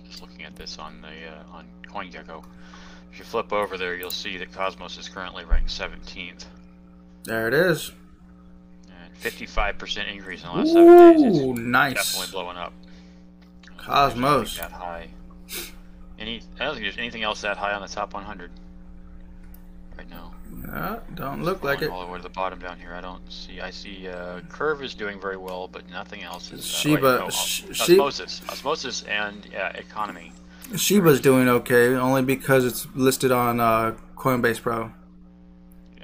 Just 0.04 0.22
looking 0.22 0.44
at 0.44 0.56
this 0.56 0.78
on 0.78 1.02
the 1.02 1.08
uh, 1.08 1.44
on 1.52 1.68
CoinGecko. 1.88 2.44
If 3.12 3.20
you 3.20 3.26
flip 3.26 3.52
over 3.52 3.78
there, 3.78 3.96
you'll 3.96 4.12
see 4.12 4.38
that 4.38 4.54
Cosmos 4.54 4.98
is 4.98 5.10
currently 5.10 5.44
ranked 5.46 5.70
17th, 5.70 6.46
There 7.26 7.48
it 7.48 7.54
is. 7.54 7.92
and 8.88 9.14
55% 9.20 10.14
increase 10.14 10.44
in 10.44 10.48
the 10.48 10.54
last 10.56 10.72
seven 10.72 10.98
days. 10.98 11.22
It's 11.36 11.44
Ooh, 11.44 11.54
nice. 11.56 11.96
definitely 11.96 12.32
blowing 12.32 12.58
up. 12.58 12.72
Cosmos. 13.82 14.58
That 14.58 14.72
high. 14.72 15.10
Any? 16.20 16.42
I 16.60 16.66
don't 16.66 16.74
think 16.76 16.86
there's 16.86 16.98
anything 16.98 17.24
else 17.24 17.42
that 17.42 17.58
high 17.58 17.74
on 17.74 17.82
the 17.82 17.88
top 17.88 18.14
100 18.14 18.52
right 19.98 20.10
now. 20.10 20.34
Yeah, 20.68 21.00
don't 21.16 21.44
look 21.44 21.64
like 21.64 21.82
it. 21.82 21.90
all 21.90 22.06
the 22.06 22.12
way 22.12 22.18
to 22.18 22.24
the 22.24 22.30
bottom 22.30 22.60
down 22.60 22.80
here. 22.80 22.94
I 22.94 23.02
don't 23.02 23.22
see. 23.32 23.60
I 23.62 23.72
see. 23.72 24.08
Uh, 24.08 24.42
Curve 24.50 24.84
is 24.84 24.94
doing 24.94 25.20
very 25.20 25.38
well, 25.38 25.68
but 25.68 25.90
nothing 25.90 26.24
else 26.24 26.52
is. 26.52 26.60
Uh, 26.60 26.64
Shiba- 26.64 27.02
wait, 27.02 27.20
no, 27.22 27.30
Sh- 27.30 27.64
Osmosis, 27.82 28.42
Osmosis, 28.50 29.04
and 29.04 29.48
uh, 29.56 29.72
Ecomi. 29.72 30.32
Shiba's 30.76 31.20
doing 31.20 31.48
okay, 31.48 31.96
only 31.96 32.22
because 32.22 32.66
it's 32.66 32.88
listed 32.96 33.32
on 33.32 33.60
uh, 33.60 33.96
Coinbase 34.16 34.62
Pro. 34.62 34.92
Yeah. 35.98 36.04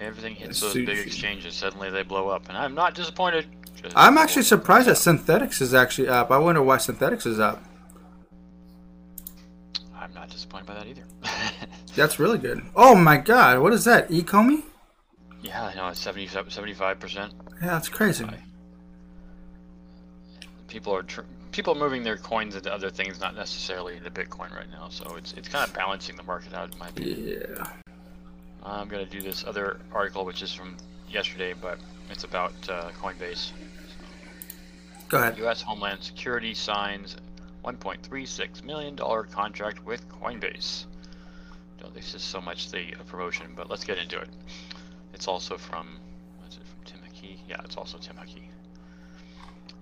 Everything 0.00 0.34
hits 0.34 0.60
those 0.60 0.74
big 0.74 0.88
exchanges. 0.90 1.54
Suddenly 1.54 1.90
they 1.90 2.02
blow 2.02 2.28
up, 2.28 2.48
and 2.48 2.56
I'm 2.56 2.74
not 2.74 2.94
disappointed. 2.94 3.46
Just 3.82 3.96
I'm 3.96 4.16
actually 4.18 4.42
surprised 4.42 4.88
that 4.88 4.96
Synthetix 4.96 5.60
is 5.60 5.74
actually 5.74 6.08
up. 6.08 6.30
I 6.30 6.38
wonder 6.38 6.62
why 6.62 6.76
Synthetix 6.76 7.26
is 7.26 7.40
up. 7.40 7.62
I'm 9.94 10.12
not 10.14 10.30
disappointed 10.30 10.66
by 10.66 10.74
that 10.74 10.86
either. 10.86 11.04
That's 11.96 12.18
really 12.18 12.38
good. 12.38 12.62
Oh 12.76 12.94
my 12.94 13.16
god, 13.16 13.60
what 13.60 13.72
is 13.72 13.84
that? 13.84 14.08
Ecomi? 14.08 14.62
yeah, 15.42 15.64
I 15.64 15.74
know 15.74 15.88
it's 15.88 16.00
70, 16.00 16.28
75 16.28 17.00
percent. 17.00 17.32
Yeah, 17.60 17.68
that's 17.68 17.88
crazy. 17.88 18.24
People 20.68 20.94
are 20.94 21.02
tr- 21.02 21.22
people 21.50 21.74
are 21.74 21.78
moving 21.78 22.02
their 22.02 22.16
coins 22.16 22.54
into 22.56 22.72
other 22.72 22.90
things, 22.90 23.20
not 23.20 23.34
necessarily 23.34 23.96
into 23.96 24.10
Bitcoin 24.10 24.54
right 24.54 24.70
now. 24.70 24.88
So 24.88 25.16
it's 25.16 25.32
it's 25.34 25.48
kind 25.48 25.68
of 25.68 25.74
balancing 25.74 26.16
the 26.16 26.22
market 26.22 26.54
out, 26.54 26.72
in 26.72 26.78
my 26.78 26.88
opinion. 26.88 27.46
Yeah. 27.56 27.66
I'm 28.64 28.88
gonna 28.88 29.04
do 29.06 29.20
this 29.20 29.44
other 29.44 29.80
article, 29.92 30.24
which 30.24 30.42
is 30.42 30.52
from 30.52 30.76
yesterday, 31.10 31.52
but 31.52 31.78
it's 32.10 32.24
about 32.24 32.54
uh, 32.68 32.90
Coinbase. 33.00 33.50
Go 35.12 35.18
ahead. 35.18 35.36
U.S. 35.40 35.60
Homeland 35.60 36.02
Security 36.02 36.54
signs 36.54 37.18
1.36 37.66 38.64
million 38.64 38.96
dollar 38.96 39.24
contract 39.24 39.84
with 39.84 40.08
Coinbase. 40.08 40.86
Don't 41.78 41.94
this 41.94 42.14
is 42.14 42.22
so 42.22 42.40
much 42.40 42.70
the 42.70 42.94
uh, 42.94 43.02
promotion, 43.02 43.52
but 43.54 43.68
let's 43.68 43.84
get 43.84 43.98
into 43.98 44.18
it. 44.18 44.30
It's 45.12 45.28
also 45.28 45.58
from 45.58 45.98
what's 46.38 46.56
it 46.56 46.62
from 46.66 46.82
Tim 46.86 47.00
Hickey? 47.02 47.38
Yeah, 47.46 47.60
it's 47.62 47.76
also 47.76 47.98
Tim 47.98 48.16
Hickey. 48.16 48.48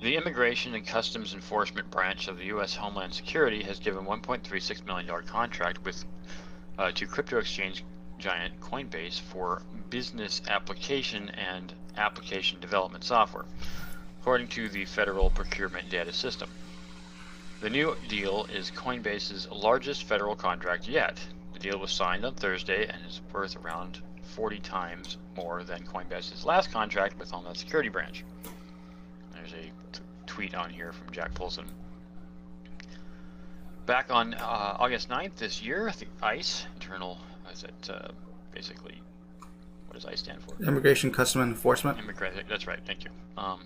The 0.02 0.16
Immigration 0.16 0.74
and 0.74 0.84
Customs 0.84 1.32
Enforcement 1.32 1.88
Branch 1.92 2.26
of 2.26 2.36
the 2.36 2.46
U.S. 2.46 2.74
Homeland 2.74 3.14
Security 3.14 3.62
has 3.62 3.78
given 3.78 4.04
1.36 4.04 4.84
million 4.84 5.06
dollar 5.06 5.22
contract 5.22 5.84
with 5.84 6.04
uh, 6.76 6.90
to 6.90 7.06
crypto 7.06 7.38
exchange 7.38 7.84
giant 8.18 8.58
Coinbase 8.58 9.20
for 9.20 9.62
business 9.90 10.42
application 10.48 11.28
and 11.28 11.72
application 11.96 12.58
development 12.58 13.04
software, 13.04 13.44
according 14.20 14.48
to 14.48 14.68
the 14.68 14.84
Federal 14.84 15.30
Procurement 15.30 15.88
Data 15.88 16.12
System. 16.12 16.50
The 17.62 17.70
new 17.70 17.96
deal 18.08 18.46
is 18.52 18.70
Coinbase's 18.70 19.48
largest 19.50 20.04
federal 20.04 20.36
contract 20.36 20.86
yet. 20.86 21.18
The 21.54 21.58
deal 21.58 21.78
was 21.78 21.90
signed 21.90 22.26
on 22.26 22.34
Thursday 22.34 22.86
and 22.86 22.98
is 23.08 23.22
worth 23.32 23.56
around 23.56 24.02
40 24.22 24.58
times 24.60 25.16
more 25.36 25.64
than 25.64 25.84
Coinbase's 25.84 26.44
last 26.44 26.70
contract 26.70 27.18
with 27.18 27.30
the 27.30 27.34
Homeland 27.34 27.56
Security 27.56 27.88
Branch. 27.88 28.22
There's 29.32 29.52
a 29.52 29.62
t- 29.92 30.02
tweet 30.26 30.54
on 30.54 30.68
here 30.68 30.92
from 30.92 31.10
Jack 31.12 31.32
Poulson. 31.34 31.64
Back 33.86 34.10
on 34.10 34.34
uh, 34.34 34.76
August 34.78 35.08
9th 35.08 35.36
this 35.36 35.62
year, 35.62 35.90
the 35.98 36.06
ICE, 36.22 36.66
internal, 36.74 37.18
is 37.50 37.64
it 37.64 37.90
uh, 37.90 38.08
basically, 38.52 39.00
what 39.86 39.94
does 39.94 40.04
ICE 40.04 40.18
stand 40.20 40.42
for? 40.42 40.62
Immigration 40.62 41.10
Custom 41.10 41.40
Enforcement. 41.40 41.98
Immigrant. 41.98 42.36
That's 42.48 42.66
right. 42.66 42.80
Thank 42.86 43.04
you. 43.04 43.10
Um, 43.36 43.60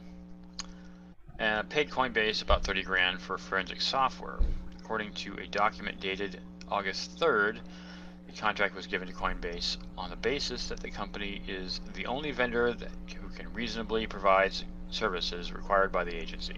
and 1.39 1.69
paid 1.69 1.91
Coinbase 1.91 2.43
about 2.43 2.65
30 2.65 2.83
grand 2.83 3.21
for 3.21 3.39
forensic 3.39 3.81
software. 3.81 4.39
According 4.79 5.13
to 5.15 5.35
a 5.35 5.47
document 5.47 6.01
dated 6.01 6.41
August 6.69 7.19
3rd, 7.19 7.59
the 8.27 8.33
contract 8.33 8.75
was 8.75 8.87
given 8.87 9.09
to 9.09 9.15
Coinbase 9.15 9.77
on 9.99 10.11
the 10.11 10.17
basis 10.17 10.69
that 10.69 10.81
the 10.81 10.91
company 10.91 11.43
is 11.47 11.81
the 11.95 12.07
only 12.07 12.31
vendor 12.31 12.73
that, 12.73 12.91
who 13.21 13.29
can 13.29 13.53
reasonably 13.53 14.07
provide 14.07 14.53
services 14.91 15.53
required 15.53 15.91
by 15.91 16.05
the 16.05 16.15
agency. 16.15 16.57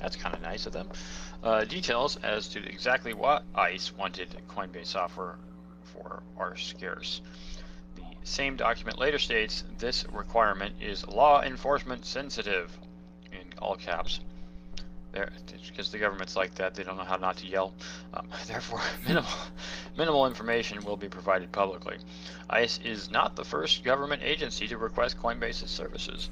That's 0.00 0.16
kind 0.16 0.34
of 0.34 0.42
nice 0.42 0.66
of 0.66 0.72
them. 0.72 0.88
Uh, 1.42 1.64
details 1.64 2.16
as 2.22 2.48
to 2.48 2.64
exactly 2.66 3.14
what 3.14 3.44
ICE 3.54 3.92
wanted 3.96 4.28
Coinbase 4.48 4.86
software 4.86 5.36
for 5.84 6.22
are 6.36 6.56
scarce. 6.56 7.20
The 7.94 8.02
same 8.24 8.56
document 8.56 8.98
later 8.98 9.18
states 9.18 9.64
this 9.78 10.04
requirement 10.10 10.74
is 10.80 11.06
law 11.06 11.42
enforcement 11.42 12.04
sensitive, 12.04 12.78
all 13.58 13.76
caps. 13.76 14.20
There, 15.12 15.30
because 15.68 15.90
the 15.90 15.98
government's 15.98 16.36
like 16.36 16.54
that, 16.56 16.74
they 16.74 16.82
don't 16.82 16.96
know 16.96 17.04
how 17.04 17.16
not 17.16 17.38
to 17.38 17.46
yell. 17.46 17.72
Um, 18.12 18.28
therefore, 18.46 18.80
minimal, 19.06 19.30
Minimal 19.96 20.26
information 20.26 20.84
will 20.84 20.98
be 20.98 21.08
provided 21.08 21.50
publicly. 21.52 21.96
ICE 22.50 22.78
is 22.84 23.10
not 23.10 23.34
the 23.34 23.44
first 23.44 23.82
government 23.82 24.22
agency 24.22 24.68
to 24.68 24.76
request 24.76 25.18
Coinbase's 25.18 25.70
services. 25.70 26.28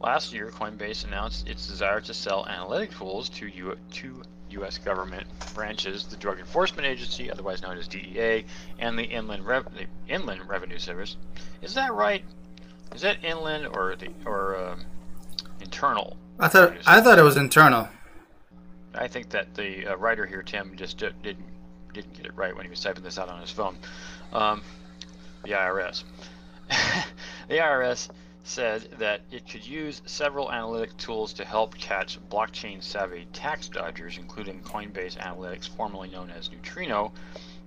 Last 0.00 0.34
year, 0.34 0.50
Coinbase 0.50 1.06
announced 1.06 1.48
its 1.48 1.66
desire 1.66 2.02
to 2.02 2.12
sell 2.12 2.46
analytic 2.46 2.90
tools 2.90 3.30
to, 3.30 3.46
U- 3.46 3.78
to 3.92 4.22
U.S. 4.50 4.76
government 4.76 5.26
branches, 5.54 6.04
the 6.06 6.16
Drug 6.16 6.38
Enforcement 6.38 6.86
Agency, 6.86 7.30
otherwise 7.30 7.62
known 7.62 7.78
as 7.78 7.88
DEA, 7.88 8.44
and 8.78 8.98
the 8.98 9.04
Inland, 9.04 9.46
Rev- 9.46 9.74
the 9.74 9.86
Inland 10.12 10.46
Revenue 10.46 10.78
Service. 10.78 11.16
Is 11.62 11.72
that 11.72 11.94
right? 11.94 12.22
Is 12.94 13.00
that 13.00 13.24
inland 13.24 13.66
or 13.66 13.96
the 13.96 14.10
or 14.26 14.56
um, 14.56 14.84
internal? 15.60 16.18
I 16.38 16.48
thought 16.48 16.76
I 16.86 17.00
thought 17.00 17.18
it 17.18 17.22
was 17.22 17.36
internal. 17.36 17.88
I 18.94 19.08
think 19.08 19.30
that 19.30 19.54
the 19.54 19.86
uh, 19.86 19.96
writer 19.96 20.26
here, 20.26 20.42
Tim, 20.42 20.76
just 20.76 20.98
didn't 20.98 21.44
didn't 21.92 22.12
get 22.14 22.26
it 22.26 22.34
right 22.34 22.54
when 22.54 22.64
he 22.64 22.70
was 22.70 22.80
typing 22.80 23.02
this 23.02 23.18
out 23.18 23.28
on 23.28 23.40
his 23.40 23.50
phone. 23.50 23.76
Um, 24.32 24.62
the 25.44 25.52
IRS. 25.52 26.04
the 27.48 27.56
IRS 27.56 28.10
said 28.42 28.82
that 28.98 29.22
it 29.30 29.48
could 29.48 29.66
use 29.66 30.02
several 30.06 30.52
analytic 30.52 30.96
tools 30.98 31.32
to 31.32 31.44
help 31.44 31.76
catch 31.78 32.18
blockchain 32.28 32.82
savvy 32.82 33.26
tax 33.32 33.68
dodgers, 33.68 34.18
including 34.18 34.60
Coinbase 34.60 35.16
Analytics, 35.16 35.68
formerly 35.68 36.08
known 36.08 36.30
as 36.30 36.50
Neutrino. 36.50 37.12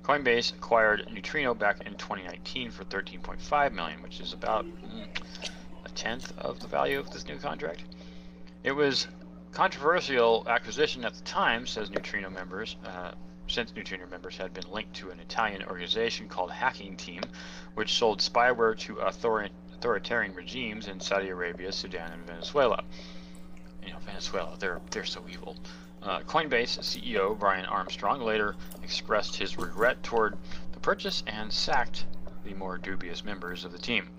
Coinbase 0.03 0.53
acquired 0.53 1.07
Neutrino 1.11 1.53
back 1.53 1.81
in 1.85 1.95
2019 1.95 2.71
for 2.71 2.85
13.5 2.85 3.73
million, 3.73 4.01
which 4.01 4.19
is 4.21 4.33
about 4.33 4.65
mm, 4.65 5.07
a 5.85 5.89
tenth 5.89 6.38
of 6.38 6.59
the 6.59 6.67
value 6.67 6.99
of 6.99 7.11
this 7.11 7.27
new 7.27 7.38
contract. 7.38 7.83
It 8.61 8.73
was 8.73 9.07
controversial 9.51 10.45
acquisition 10.47 11.05
at 11.05 11.13
the 11.13 11.23
time, 11.23 11.65
says 11.65 11.89
Neutrino 11.89 12.29
members. 12.29 12.75
Uh, 12.85 13.11
since 13.47 13.73
Neutrino 13.73 14.05
members 14.05 14.37
had 14.37 14.53
been 14.53 14.69
linked 14.69 14.93
to 14.95 15.11
an 15.11 15.19
Italian 15.19 15.63
organization 15.63 16.27
called 16.27 16.51
Hacking 16.51 16.97
Team, 16.97 17.21
which 17.73 17.93
sold 17.93 18.19
spyware 18.19 18.77
to 18.79 19.01
author 19.01 19.49
authoritarian 19.73 20.33
regimes 20.35 20.87
in 20.87 20.99
Saudi 20.99 21.29
Arabia, 21.29 21.71
Sudan, 21.71 22.11
and 22.11 22.27
Venezuela. 22.27 22.83
You 23.81 23.93
know, 23.93 23.99
Venezuela, 23.99 24.57
they're 24.59 24.81
they're 24.91 25.05
so 25.05 25.23
evil. 25.29 25.55
Uh, 26.03 26.19
Coinbase 26.19 26.79
CEO 26.79 27.39
Brian 27.39 27.65
Armstrong 27.65 28.21
later 28.21 28.55
expressed 28.83 29.37
his 29.37 29.57
regret 29.57 30.03
toward 30.03 30.37
the 30.73 30.79
purchase 30.79 31.23
and 31.27 31.51
sacked 31.51 32.05
the 32.43 32.53
more 32.53 32.77
dubious 32.77 33.23
members 33.23 33.63
of 33.63 33.71
the 33.71 33.77
team. 33.77 34.09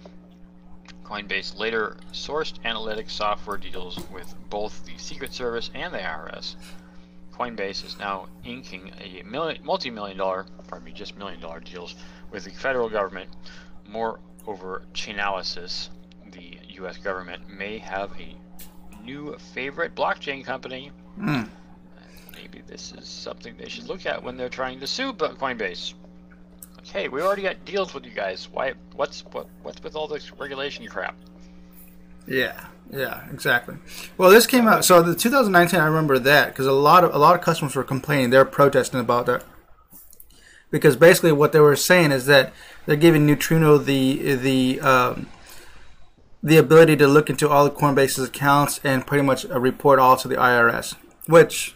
Coinbase 1.11 1.59
later 1.59 1.97
sourced 2.13 2.61
analytics 2.65 3.11
software 3.11 3.57
deals 3.57 3.99
with 4.13 4.33
both 4.49 4.87
the 4.87 4.97
Secret 4.97 5.35
Service 5.35 5.69
and 5.75 5.93
the 5.93 5.99
IRS. 5.99 6.55
Coinbase 7.33 7.85
is 7.85 7.99
now 7.99 8.29
inking 8.45 8.93
a 9.01 9.25
multi-million 9.25 10.17
dollar, 10.17 10.47
pardon 10.69 10.85
me, 10.85 10.93
just 10.93 11.19
million 11.19 11.41
dollar 11.41 11.59
deals 11.59 11.97
with 12.31 12.45
the 12.45 12.51
federal 12.51 12.89
government. 12.89 13.29
Moreover, 13.89 14.83
Chainalysis, 14.95 15.89
the 16.31 16.59
U.S. 16.75 16.99
government 16.99 17.49
may 17.49 17.79
have 17.79 18.13
a 18.21 18.37
new 19.03 19.37
favorite 19.53 19.97
blockchain 19.97 20.45
company. 20.45 20.93
Mm. 21.19 21.49
Maybe 22.33 22.63
this 22.69 22.93
is 22.93 23.09
something 23.09 23.57
they 23.57 23.69
should 23.69 23.89
look 23.89 24.07
at 24.07 24.23
when 24.23 24.37
they're 24.37 24.49
trying 24.49 24.79
to 24.79 24.87
sue 24.87 25.13
Coinbase. 25.13 25.95
Hey, 26.85 27.09
we 27.09 27.23
already 27.23 27.43
got 27.43 27.65
deals 27.65 27.95
with 27.95 28.05
you 28.05 28.13
guys. 28.13 28.49
Why? 28.51 28.75
What's 28.95 29.25
what? 29.33 29.47
What's 29.63 29.83
with 29.83 29.97
all 29.97 30.09
this 30.09 30.33
regulation 30.33 30.87
crap? 30.87 31.17
Yeah, 32.27 32.67
yeah, 32.91 33.29
exactly. 33.31 33.77
Well, 34.17 34.31
this 34.31 34.47
came 34.47 34.67
out. 34.67 34.85
So 34.85 35.03
the 35.03 35.15
2019, 35.15 35.79
I 35.79 35.87
remember 35.87 36.19
that 36.19 36.49
because 36.49 36.67
a 36.67 36.73
lot 36.73 37.05
of 37.05 37.15
a 37.15 37.19
lot 37.19 37.35
of 37.35 37.43
customers 37.43 37.75
were 37.75 37.85
complaining. 37.85 38.31
They're 38.31 38.45
protesting 38.45 39.01
about 39.01 39.27
that 39.27 39.45
because 40.71 40.97
basically 40.97 41.33
what 41.33 41.53
they 41.53 41.61
were 41.61 41.77
saying 41.77 42.13
is 42.13 42.27
that 42.27 42.53
they're 42.87 42.97
giving 42.97 43.27
Neutrino 43.27 43.79
the 43.79 44.35
the 44.35 44.81
um, 44.81 45.27
the 46.43 46.57
ability 46.57 46.97
to 46.97 47.07
look 47.07 47.29
into 47.29 47.49
all 47.49 47.65
the 47.65 47.71
Coinbase's 47.71 48.29
accounts 48.29 48.81
and 48.83 49.07
pretty 49.07 49.23
much 49.23 49.45
report 49.45 49.99
all 49.99 50.17
to 50.17 50.29
the 50.29 50.37
IRS. 50.37 50.95
Which 51.27 51.75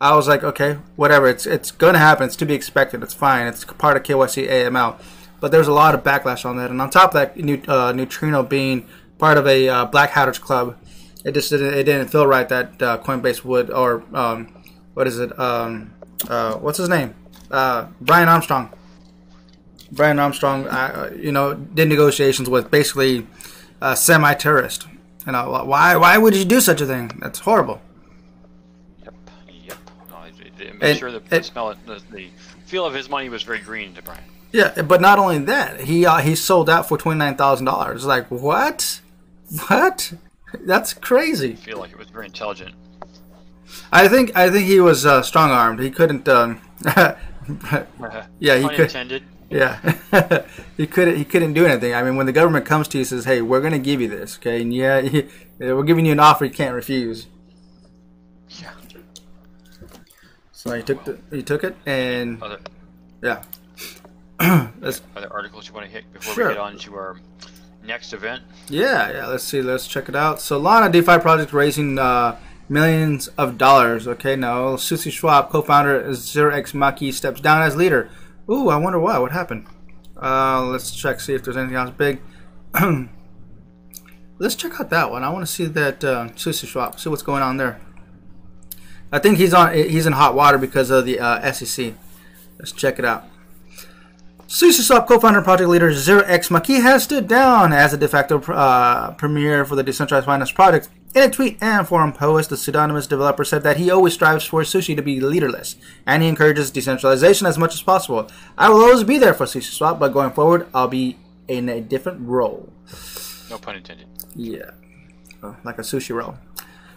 I 0.00 0.14
was 0.14 0.28
like, 0.28 0.44
okay, 0.44 0.78
whatever. 0.96 1.28
It's 1.28 1.46
it's 1.46 1.70
gonna 1.70 1.98
happen. 1.98 2.26
It's 2.26 2.36
to 2.36 2.46
be 2.46 2.54
expected. 2.54 3.02
It's 3.02 3.14
fine. 3.14 3.46
It's 3.46 3.64
part 3.64 3.96
of 3.96 4.02
KYC 4.02 4.48
AML. 4.48 5.00
But 5.40 5.50
there's 5.52 5.68
a 5.68 5.72
lot 5.72 5.94
of 5.94 6.02
backlash 6.02 6.44
on 6.44 6.56
that. 6.56 6.70
And 6.70 6.80
on 6.80 6.90
top 6.90 7.14
of 7.14 7.34
that, 7.34 7.68
uh, 7.68 7.92
Neutrino 7.92 8.42
being 8.42 8.86
part 9.18 9.36
of 9.36 9.46
a 9.46 9.68
uh, 9.68 9.84
Black 9.86 10.10
Hatters 10.10 10.38
club, 10.38 10.78
it 11.24 11.32
just 11.32 11.50
didn't, 11.50 11.74
it 11.74 11.84
didn't 11.84 12.08
feel 12.08 12.26
right 12.26 12.48
that 12.48 12.82
uh, 12.82 12.98
Coinbase 12.98 13.44
would 13.44 13.70
or 13.70 14.02
um, 14.14 14.52
what 14.94 15.06
is 15.06 15.18
it? 15.18 15.38
Um, 15.38 15.92
uh, 16.28 16.56
what's 16.56 16.78
his 16.78 16.88
name? 16.88 17.14
uh, 17.54 17.86
Brian 18.00 18.28
Armstrong. 18.28 18.70
Brian 19.92 20.18
Armstrong, 20.18 20.66
uh, 20.66 21.10
you 21.16 21.30
know, 21.30 21.54
did 21.54 21.88
negotiations 21.88 22.48
with 22.50 22.70
basically 22.70 23.26
a 23.80 23.96
semi-terrorist. 23.96 24.86
You 25.26 25.32
know, 25.32 25.64
why 25.64 25.96
why 25.96 26.18
would 26.18 26.34
you 26.36 26.44
do 26.44 26.60
such 26.60 26.80
a 26.80 26.86
thing? 26.86 27.18
That's 27.20 27.38
horrible. 27.38 27.80
Yep, 30.84 30.90
yep. 30.90 30.90
No, 30.90 30.90
I'm 30.90 30.90
it, 30.90 30.98
sure 30.98 31.12
the, 31.12 31.20
the 31.20 31.42
smell, 31.42 31.74
the, 31.86 32.02
the 32.12 32.28
feel 32.66 32.84
of 32.84 32.94
his 32.94 33.08
money 33.08 33.28
was 33.28 33.42
very 33.42 33.60
green 33.60 33.94
to 33.94 34.02
Brian. 34.02 34.24
Yeah, 34.52 34.82
but 34.82 35.00
not 35.00 35.18
only 35.18 35.38
that, 35.38 35.80
he 35.80 36.06
uh, 36.06 36.18
he 36.18 36.34
sold 36.36 36.70
out 36.70 36.88
for 36.88 36.96
twenty 36.96 37.18
nine 37.18 37.36
thousand 37.36 37.66
dollars. 37.66 38.06
Like 38.06 38.30
what? 38.30 39.00
What? 39.68 40.12
That's 40.60 40.94
crazy. 40.94 41.52
I 41.52 41.56
feel 41.56 41.78
like 41.78 41.90
it 41.90 41.98
was 41.98 42.08
very 42.08 42.26
intelligent. 42.26 42.74
I 43.92 44.06
think 44.06 44.36
I 44.36 44.50
think 44.50 44.66
he 44.66 44.80
was 44.80 45.04
uh, 45.04 45.22
strong 45.22 45.50
armed. 45.50 45.80
He 45.80 45.90
couldn't. 45.90 46.28
Um, 46.28 46.60
yeah, 48.38 48.58
he 48.58 48.68
could. 48.68 49.22
Yeah, 49.50 49.78
he 50.76 50.86
couldn't. 50.86 51.16
He 51.16 51.24
couldn't 51.24 51.52
do 51.52 51.66
anything. 51.66 51.94
I 51.94 52.02
mean, 52.02 52.16
when 52.16 52.26
the 52.26 52.32
government 52.32 52.64
comes 52.66 52.88
to 52.88 52.98
you 52.98 53.02
and 53.02 53.08
says, 53.08 53.24
"Hey, 53.24 53.42
we're 53.42 53.60
going 53.60 53.72
to 53.72 53.78
give 53.78 54.00
you 54.00 54.08
this," 54.08 54.36
okay, 54.36 54.62
and 54.62 54.72
yeah, 54.72 55.00
he, 55.00 55.28
we're 55.58 55.82
giving 55.82 56.06
you 56.06 56.12
an 56.12 56.20
offer 56.20 56.44
you 56.44 56.50
can't 56.50 56.74
refuse. 56.74 57.26
Yeah. 58.48 58.70
So 60.64 60.74
he 60.74 60.82
took 60.82 61.04
the, 61.04 61.18
he 61.30 61.42
took 61.42 61.62
it 61.62 61.76
and 61.84 62.42
other, 62.42 62.58
yeah. 63.22 63.42
other 64.40 65.30
articles 65.30 65.68
you 65.68 65.74
want 65.74 65.86
to 65.86 65.92
hit 65.92 66.10
before 66.12 66.34
sure. 66.34 66.48
we 66.48 66.54
get 66.54 66.60
on 66.60 66.78
to 66.78 66.94
our 66.94 67.20
next 67.84 68.14
event? 68.14 68.42
Yeah, 68.68 69.12
yeah. 69.12 69.26
Let's 69.26 69.44
see. 69.44 69.60
Let's 69.60 69.86
check 69.86 70.08
it 70.08 70.16
out. 70.16 70.38
Solana 70.38 70.90
DeFi 70.90 71.18
project 71.18 71.52
raising. 71.52 71.98
Uh, 71.98 72.38
millions 72.68 73.28
of 73.38 73.58
dollars. 73.58 74.08
Okay, 74.08 74.36
now 74.36 74.76
SushiSwap, 74.76 75.50
co-founder 75.50 76.00
of 76.00 76.16
0x 76.16 76.72
Maki, 76.72 77.12
steps 77.12 77.40
down 77.40 77.62
as 77.62 77.76
leader. 77.76 78.10
Ooh, 78.50 78.68
I 78.68 78.76
wonder 78.76 78.98
why. 78.98 79.18
What 79.18 79.32
happened? 79.32 79.66
Uh, 80.20 80.64
let's 80.64 80.94
check, 80.94 81.20
see 81.20 81.34
if 81.34 81.42
there's 81.42 81.56
anything 81.56 81.76
else 81.76 81.90
big. 81.90 82.20
let's 84.38 84.54
check 84.54 84.80
out 84.80 84.90
that 84.90 85.10
one. 85.10 85.24
I 85.24 85.30
want 85.30 85.46
to 85.46 85.52
see 85.52 85.66
that 85.66 86.04
uh, 86.04 86.28
SushiSwap. 86.34 86.98
See 86.98 87.10
what's 87.10 87.22
going 87.22 87.42
on 87.42 87.56
there. 87.56 87.80
I 89.14 89.20
think 89.20 89.38
he's 89.38 89.54
on. 89.54 89.72
He's 89.72 90.06
in 90.06 90.12
hot 90.12 90.34
water 90.34 90.58
because 90.58 90.90
of 90.90 91.06
the 91.06 91.20
uh, 91.20 91.52
SEC. 91.52 91.94
Let's 92.58 92.72
check 92.72 92.98
it 92.98 93.04
out. 93.04 93.24
SushiSwap 94.48 95.06
co-founder 95.06 95.38
and 95.38 95.44
project 95.44 95.70
leader 95.70 95.90
0x 95.90 96.50
Maki 96.50 96.82
has 96.82 97.04
stood 97.04 97.28
down 97.28 97.72
as 97.72 97.94
a 97.94 97.96
de 97.96 98.08
facto 98.08 98.40
uh, 98.52 99.12
premier 99.14 99.64
for 99.64 99.76
the 99.76 99.84
decentralized 99.84 100.26
finance 100.26 100.50
project. 100.50 100.88
In 101.14 101.22
a 101.22 101.30
tweet 101.30 101.58
and 101.60 101.86
forum 101.86 102.12
post, 102.12 102.50
the 102.50 102.56
pseudonymous 102.56 103.06
developer 103.06 103.44
said 103.44 103.62
that 103.62 103.76
he 103.76 103.88
always 103.88 104.14
strives 104.14 104.44
for 104.44 104.62
Sushi 104.62 104.96
to 104.96 105.02
be 105.02 105.20
leaderless, 105.20 105.76
and 106.06 106.20
he 106.20 106.28
encourages 106.28 106.72
decentralization 106.72 107.46
as 107.46 107.56
much 107.56 107.72
as 107.72 107.82
possible. 107.82 108.28
I 108.58 108.68
will 108.68 108.82
always 108.82 109.04
be 109.04 109.18
there 109.18 109.32
for 109.32 109.46
SushiSwap, 109.46 110.00
but 110.00 110.12
going 110.12 110.32
forward, 110.32 110.66
I'll 110.74 110.88
be 110.88 111.18
in 111.46 111.68
a 111.68 111.80
different 111.80 112.26
role. 112.26 112.68
No 113.48 113.58
pun 113.58 113.76
intended. 113.76 114.08
Yeah, 114.34 114.72
oh, 115.40 115.56
like 115.62 115.78
a 115.78 115.82
sushi 115.82 116.12
roll. 116.12 116.36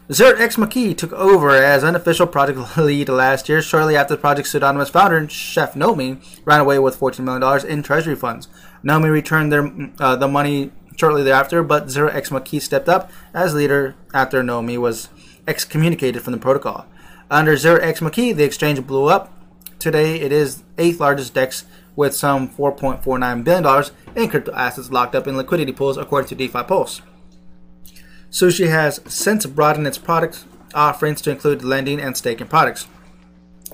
Zert 0.10 0.40
X 0.40 0.56
McKee 0.56 0.98
took 0.98 1.12
over 1.12 1.50
as 1.50 1.84
unofficial 1.84 2.28
project 2.28 2.78
lead 2.78 3.10
last 3.10 3.50
year, 3.50 3.62
shortly 3.62 3.98
after 3.98 4.16
the 4.16 4.22
project's 4.22 4.52
pseudonymous 4.52 4.90
founder, 4.90 5.28
Chef 5.28 5.74
Nomi, 5.74 6.24
ran 6.46 6.62
away 6.62 6.80
with 6.80 6.98
$14 6.98 7.20
million 7.20 7.68
in 7.68 7.84
treasury 7.84 8.16
funds. 8.16 8.48
Nomi 8.86 9.12
returned 9.12 9.52
their, 9.52 9.70
uh, 10.00 10.16
the 10.16 10.30
money 10.30 10.72
shortly 10.96 11.24
thereafter, 11.24 11.62
but 11.62 11.90
Zero 11.90 12.08
X 12.08 12.30
Maki 12.30 12.62
stepped 12.62 12.88
up 12.88 13.12
as 13.34 13.54
leader 13.54 13.96
after 14.14 14.42
Nomi 14.42 14.78
was 14.78 15.10
excommunicated 15.46 16.22
from 16.22 16.32
the 16.32 16.40
protocol. 16.40 16.86
Under 17.30 17.58
Zero 17.58 17.78
X 17.82 18.00
Maki, 18.00 18.34
the 18.34 18.46
exchange 18.46 18.88
blew 18.88 19.10
up. 19.10 19.34
Today, 19.78 20.22
it 20.22 20.32
is 20.32 20.64
eighth 20.78 21.02
largest 21.02 21.34
DEX 21.34 21.66
with 21.98 22.16
some 22.16 22.48
$4.49 22.48 23.44
billion 23.44 23.84
in 24.16 24.30
crypto 24.30 24.54
assets 24.54 24.90
locked 24.90 25.16
up 25.16 25.28
in 25.28 25.36
liquidity 25.36 25.74
pools, 25.74 25.98
according 25.98 26.30
to 26.30 26.36
DeFi 26.36 26.64
Pulse. 26.64 27.02
Sushi 28.38 28.70
has 28.70 29.02
since 29.08 29.48
broadened 29.48 29.88
its 29.88 29.98
product 29.98 30.46
offerings 30.76 31.22
to 31.22 31.32
include 31.32 31.64
lending 31.64 32.00
and 32.00 32.16
staking 32.16 32.46
products. 32.46 32.86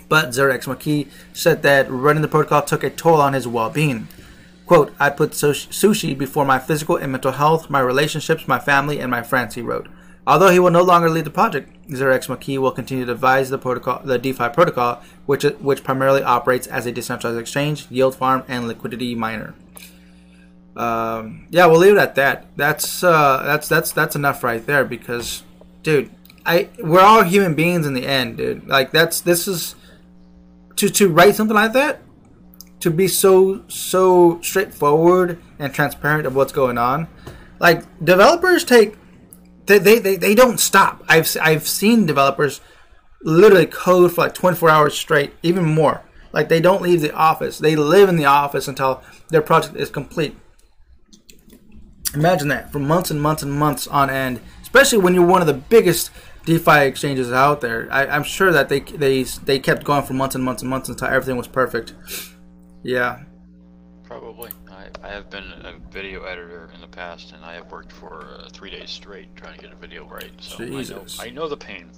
But 0.08 0.30
Zerex 0.30 0.64
McKee 0.64 1.10
said 1.34 1.64
that 1.64 1.92
running 1.92 2.22
the 2.22 2.30
protocol 2.30 2.62
took 2.62 2.82
a 2.82 2.90
toll 2.90 3.20
on 3.20 3.34
his 3.34 3.46
well 3.46 3.70
being. 3.70 4.08
Quote, 4.66 4.94
I 5.02 5.10
put 5.10 5.32
sushi 5.32 6.18
before 6.18 6.46
my 6.46 6.60
physical 6.60 6.96
and 6.96 7.12
mental 7.12 7.34
health, 7.34 7.70
my 7.70 7.82
relationships, 7.82 8.48
my 8.48 8.58
family, 8.58 9.02
and 9.02 9.12
my 9.12 9.22
friends, 9.22 9.56
he 9.56 9.62
wrote. 9.62 9.90
Although 10.26 10.52
he 10.52 10.60
will 10.60 10.72
no 10.72 10.82
longer 10.82 11.10
lead 11.10 11.26
the 11.26 11.30
project, 11.30 11.70
X 11.92 12.28
Maki 12.28 12.58
will 12.58 12.72
continue 12.72 13.06
to 13.06 13.12
advise 13.12 13.50
the 13.50 13.58
protocol, 13.58 14.00
the 14.06 14.18
DeFi 14.18 14.48
protocol, 14.48 15.04
which 15.26 15.44
which 15.44 15.84
primarily 15.84 16.24
operates 16.24 16.68
as 16.68 16.86
a 16.86 16.92
decentralized 16.94 17.42
exchange, 17.42 17.88
yield 17.90 18.16
farm, 18.16 18.46
and 18.48 18.70
liquidity 18.70 19.14
miner. 19.14 19.56
Um, 20.76 21.48
yeah, 21.50 21.66
we'll 21.68 21.80
leave 21.80 21.94
it 21.94 22.00
at 22.00 22.16
that. 22.16 22.48
That's 22.56 23.04
uh, 23.04 23.44
that's 23.46 23.68
that's 23.68 23.92
that's 23.92 24.16
enough 24.16 24.44
right 24.44 24.66
there 24.66 24.86
because, 24.86 25.44
dude, 25.84 26.10
I 26.46 26.70
we're 26.80 27.02
all 27.02 27.24
human 27.24 27.54
beings 27.54 27.86
in 27.86 27.94
the 27.94 28.06
end, 28.06 28.38
dude. 28.38 28.68
Like 28.68 28.92
that's 28.92 29.22
this 29.22 29.48
is 29.48 29.76
to 30.78 30.90
to 30.90 31.10
write 31.10 31.36
something 31.36 31.56
like 31.56 31.74
that, 31.74 32.02
to 32.80 32.90
be 32.90 33.08
so 33.08 33.64
so 33.68 34.42
straightforward 34.42 35.40
and 35.60 35.74
transparent 35.74 36.26
of 36.26 36.36
what's 36.36 36.52
going 36.52 36.78
on. 36.78 37.08
Like 37.60 37.84
developers 38.04 38.64
take 38.64 38.98
they, 39.66 39.78
they, 39.78 40.00
they, 40.00 40.16
they 40.16 40.36
don't 40.36 40.60
stop. 40.60 41.04
I've 41.08 41.30
I've 41.42 41.68
seen 41.68 42.06
developers 42.06 42.62
literally 43.22 43.66
code 43.66 44.14
for 44.14 44.22
like 44.22 44.34
24 44.34 44.70
hours 44.70 44.98
straight, 44.98 45.34
even 45.42 45.64
more. 45.64 46.04
Like 46.34 46.50
they 46.50 46.60
don't 46.60 46.82
leave 46.82 47.02
the 47.02 47.14
office. 47.14 47.60
They 47.60 47.76
live 47.76 48.10
in 48.10 48.18
the 48.18 48.26
office 48.26 48.68
until 48.68 49.04
their 49.30 49.42
project 49.42 49.76
is 49.76 49.90
complete. 49.90 50.36
Imagine 52.14 52.48
that 52.50 52.72
for 52.72 52.80
months 52.80 53.10
and 53.12 53.22
months 53.22 53.42
and 53.42 53.52
months 53.52 53.88
on 53.88 54.10
end, 54.10 54.40
especially 54.62 55.00
when 55.00 55.16
you're 55.16 55.26
one 55.26 55.42
of 55.42 55.48
the 55.48 55.54
biggest 55.54 56.12
DeFi 56.46 56.86
exchanges 56.86 57.32
out 57.32 57.62
there. 57.62 57.88
I, 57.92 58.16
am 58.16 58.24
sure 58.24 58.52
that 58.52 58.70
they 58.70 58.82
they 58.82 59.24
they 59.24 59.60
kept 59.60 59.84
going 59.84 60.04
for 60.04 60.14
months 60.14 60.36
and 60.36 60.44
months 60.44 60.62
and 60.62 60.70
months 60.70 60.90
until 60.90 61.08
everything 61.08 61.38
was 61.38 61.48
perfect. 61.48 61.94
Yeah. 62.84 63.24
Probably. 64.04 64.52
I, 64.70 64.90
I 65.02 65.10
have 65.10 65.30
been 65.30 65.44
a 65.44 65.74
video 65.92 66.24
editor 66.24 66.70
in 66.76 66.82
the 66.82 66.88
past, 66.88 67.32
and 67.32 67.44
I 67.44 67.56
have 67.56 67.72
worked 67.72 67.92
for 67.92 68.38
uh, 68.40 68.50
three 68.50 68.70
days 68.70 68.92
straight 68.92 69.36
trying 69.36 69.56
to 69.56 69.62
get 69.62 69.74
a 69.74 69.76
video 69.76 70.06
right. 70.08 70.32
So 70.40 70.66
Jesus. 70.66 71.20
I 71.20 71.26
know, 71.26 71.32
I 71.32 71.34
know 71.34 71.48
the 71.48 71.58
pain. 71.58 71.90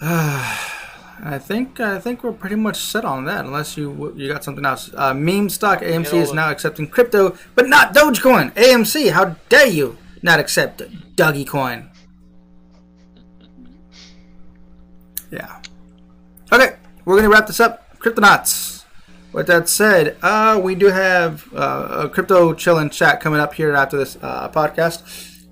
I 1.22 1.38
think 1.38 1.80
I 1.80 1.98
think 1.98 2.22
we're 2.22 2.32
pretty 2.32 2.56
much 2.56 2.76
set 2.76 3.04
on 3.04 3.24
that, 3.24 3.44
unless 3.44 3.76
you 3.76 4.12
you 4.16 4.28
got 4.28 4.44
something 4.44 4.64
else. 4.64 4.90
Uh, 4.94 5.14
meme 5.14 5.48
stock 5.48 5.80
AMC 5.80 6.14
is 6.14 6.32
now 6.32 6.50
accepting 6.50 6.86
crypto, 6.86 7.36
but 7.54 7.68
not 7.68 7.94
Dogecoin. 7.94 8.52
AMC, 8.52 9.12
how 9.12 9.36
dare 9.48 9.66
you 9.66 9.96
not 10.22 10.38
accept 10.38 10.82
Dougie 11.16 11.46
Coin? 11.46 11.90
Yeah. 15.30 15.60
Okay, 16.52 16.76
we're 17.04 17.16
gonna 17.16 17.30
wrap 17.30 17.46
this 17.46 17.60
up. 17.60 17.98
Cryptonauts. 17.98 18.84
With 19.32 19.48
that 19.48 19.68
said, 19.68 20.16
uh, 20.22 20.58
we 20.62 20.74
do 20.74 20.86
have 20.86 21.52
uh, 21.54 22.04
a 22.04 22.08
crypto 22.08 22.54
chill 22.54 22.78
and 22.78 22.90
chat 22.90 23.20
coming 23.20 23.40
up 23.40 23.52
here 23.54 23.74
after 23.74 23.96
this 23.96 24.16
uh, 24.22 24.48
podcast. 24.48 25.02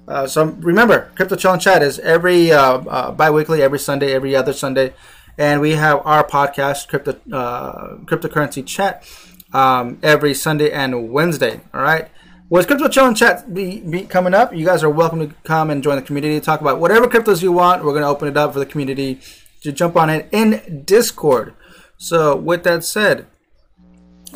Uh, 0.06 0.26
so 0.26 0.44
remember, 0.44 1.10
crypto 1.16 1.36
chill 1.36 1.52
and 1.52 1.60
chat 1.60 1.82
is 1.82 1.98
every 1.98 2.52
uh, 2.52 2.78
uh, 2.78 3.10
bi-weekly, 3.12 3.62
every 3.62 3.78
Sunday, 3.78 4.12
every 4.14 4.34
other 4.34 4.52
Sunday 4.52 4.94
and 5.38 5.60
we 5.60 5.72
have 5.72 6.00
our 6.04 6.26
podcast, 6.26 6.88
crypto 6.88 7.18
uh, 7.32 7.96
cryptocurrency 8.04 8.66
chat, 8.66 9.08
um, 9.52 9.98
every 10.02 10.34
Sunday 10.34 10.70
and 10.70 11.10
Wednesday. 11.10 11.60
All 11.72 11.82
right. 11.82 12.08
With 12.50 12.66
Crypto 12.66 12.88
Chill 12.88 13.06
and 13.06 13.16
Chat 13.16 13.52
be, 13.52 13.80
be 13.80 14.02
coming 14.02 14.34
up, 14.34 14.54
you 14.54 14.66
guys 14.66 14.84
are 14.84 14.90
welcome 14.90 15.18
to 15.26 15.34
come 15.44 15.70
and 15.70 15.82
join 15.82 15.96
the 15.96 16.02
community. 16.02 16.38
To 16.38 16.44
talk 16.44 16.60
about 16.60 16.78
whatever 16.78 17.06
cryptos 17.06 17.42
you 17.42 17.50
want. 17.52 17.82
We're 17.84 17.92
going 17.92 18.02
to 18.02 18.08
open 18.08 18.28
it 18.28 18.36
up 18.36 18.52
for 18.52 18.58
the 18.58 18.66
community 18.66 19.20
to 19.62 19.72
jump 19.72 19.96
on 19.96 20.10
it 20.10 20.28
in 20.30 20.82
Discord. 20.84 21.54
So, 21.96 22.36
with 22.36 22.64
that 22.64 22.84
said, 22.84 23.26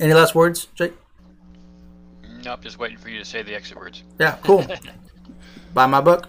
any 0.00 0.14
last 0.14 0.34
words, 0.34 0.68
Jake? 0.74 0.94
Nope, 2.44 2.62
just 2.62 2.78
waiting 2.78 2.96
for 2.96 3.10
you 3.10 3.18
to 3.18 3.24
say 3.24 3.42
the 3.42 3.54
exit 3.54 3.76
words. 3.76 4.02
Yeah, 4.18 4.38
cool. 4.42 4.66
Buy 5.74 5.86
my 5.86 6.00
book. 6.00 6.28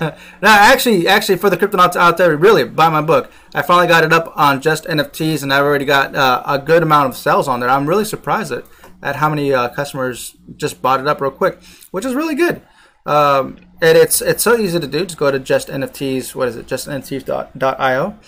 no, 0.00 0.16
actually, 0.42 1.06
actually, 1.06 1.36
for 1.36 1.50
the 1.50 1.56
cryptonauts 1.56 1.96
out 1.96 2.16
there, 2.16 2.36
really 2.36 2.64
buy 2.64 2.88
my 2.88 3.02
book. 3.02 3.30
I 3.54 3.62
finally 3.62 3.86
got 3.86 4.04
it 4.04 4.12
up 4.12 4.32
on 4.36 4.60
just 4.60 4.84
NFTs, 4.84 5.42
and 5.42 5.52
I've 5.52 5.64
already 5.64 5.84
got 5.84 6.14
uh, 6.14 6.42
a 6.46 6.58
good 6.58 6.82
amount 6.82 7.10
of 7.10 7.16
sales 7.16 7.48
on 7.48 7.60
there. 7.60 7.68
I'm 7.68 7.88
really 7.88 8.04
surprised 8.04 8.52
at, 8.52 8.64
at 9.02 9.16
how 9.16 9.28
many 9.28 9.52
uh, 9.52 9.68
customers 9.70 10.36
just 10.56 10.82
bought 10.82 11.00
it 11.00 11.06
up 11.06 11.20
real 11.20 11.30
quick, 11.30 11.62
which 11.90 12.04
is 12.04 12.14
really 12.14 12.34
good. 12.34 12.62
Um, 13.04 13.58
and 13.80 13.98
it's 13.98 14.22
it's 14.22 14.42
so 14.42 14.56
easy 14.56 14.78
to 14.78 14.86
do. 14.86 15.04
Just 15.04 15.18
go 15.18 15.30
to 15.30 15.38
just 15.38 15.68
NFTs. 15.68 16.34
What 16.34 16.48
is 16.48 16.56
it? 16.56 16.66
Just 16.66 16.86
NFTs.io, 16.88 18.18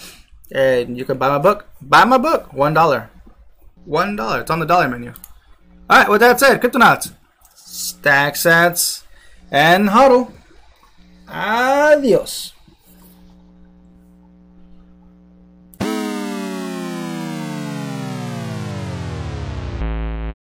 and 0.53 0.99
you 0.99 1.05
can 1.05 1.19
buy 1.19 1.29
my 1.29 1.39
book. 1.39 1.69
Buy 1.81 2.05
my 2.05 2.19
book. 2.19 2.53
One 2.53 2.75
dollar. 2.75 3.11
One 3.85 4.17
dollar. 4.17 4.41
It's 4.41 4.51
on 4.51 4.59
the 4.59 4.67
dollar 4.67 4.89
menu. 4.89 5.15
All 5.89 5.99
right. 5.99 6.09
With 6.09 6.21
that 6.21 6.41
said, 6.41 6.61
cryptonauts, 6.61 7.13
stack 7.55 8.35
sats, 8.35 9.05
and 9.51 9.91
huddle. 9.91 10.33
Adiós. 11.27 12.54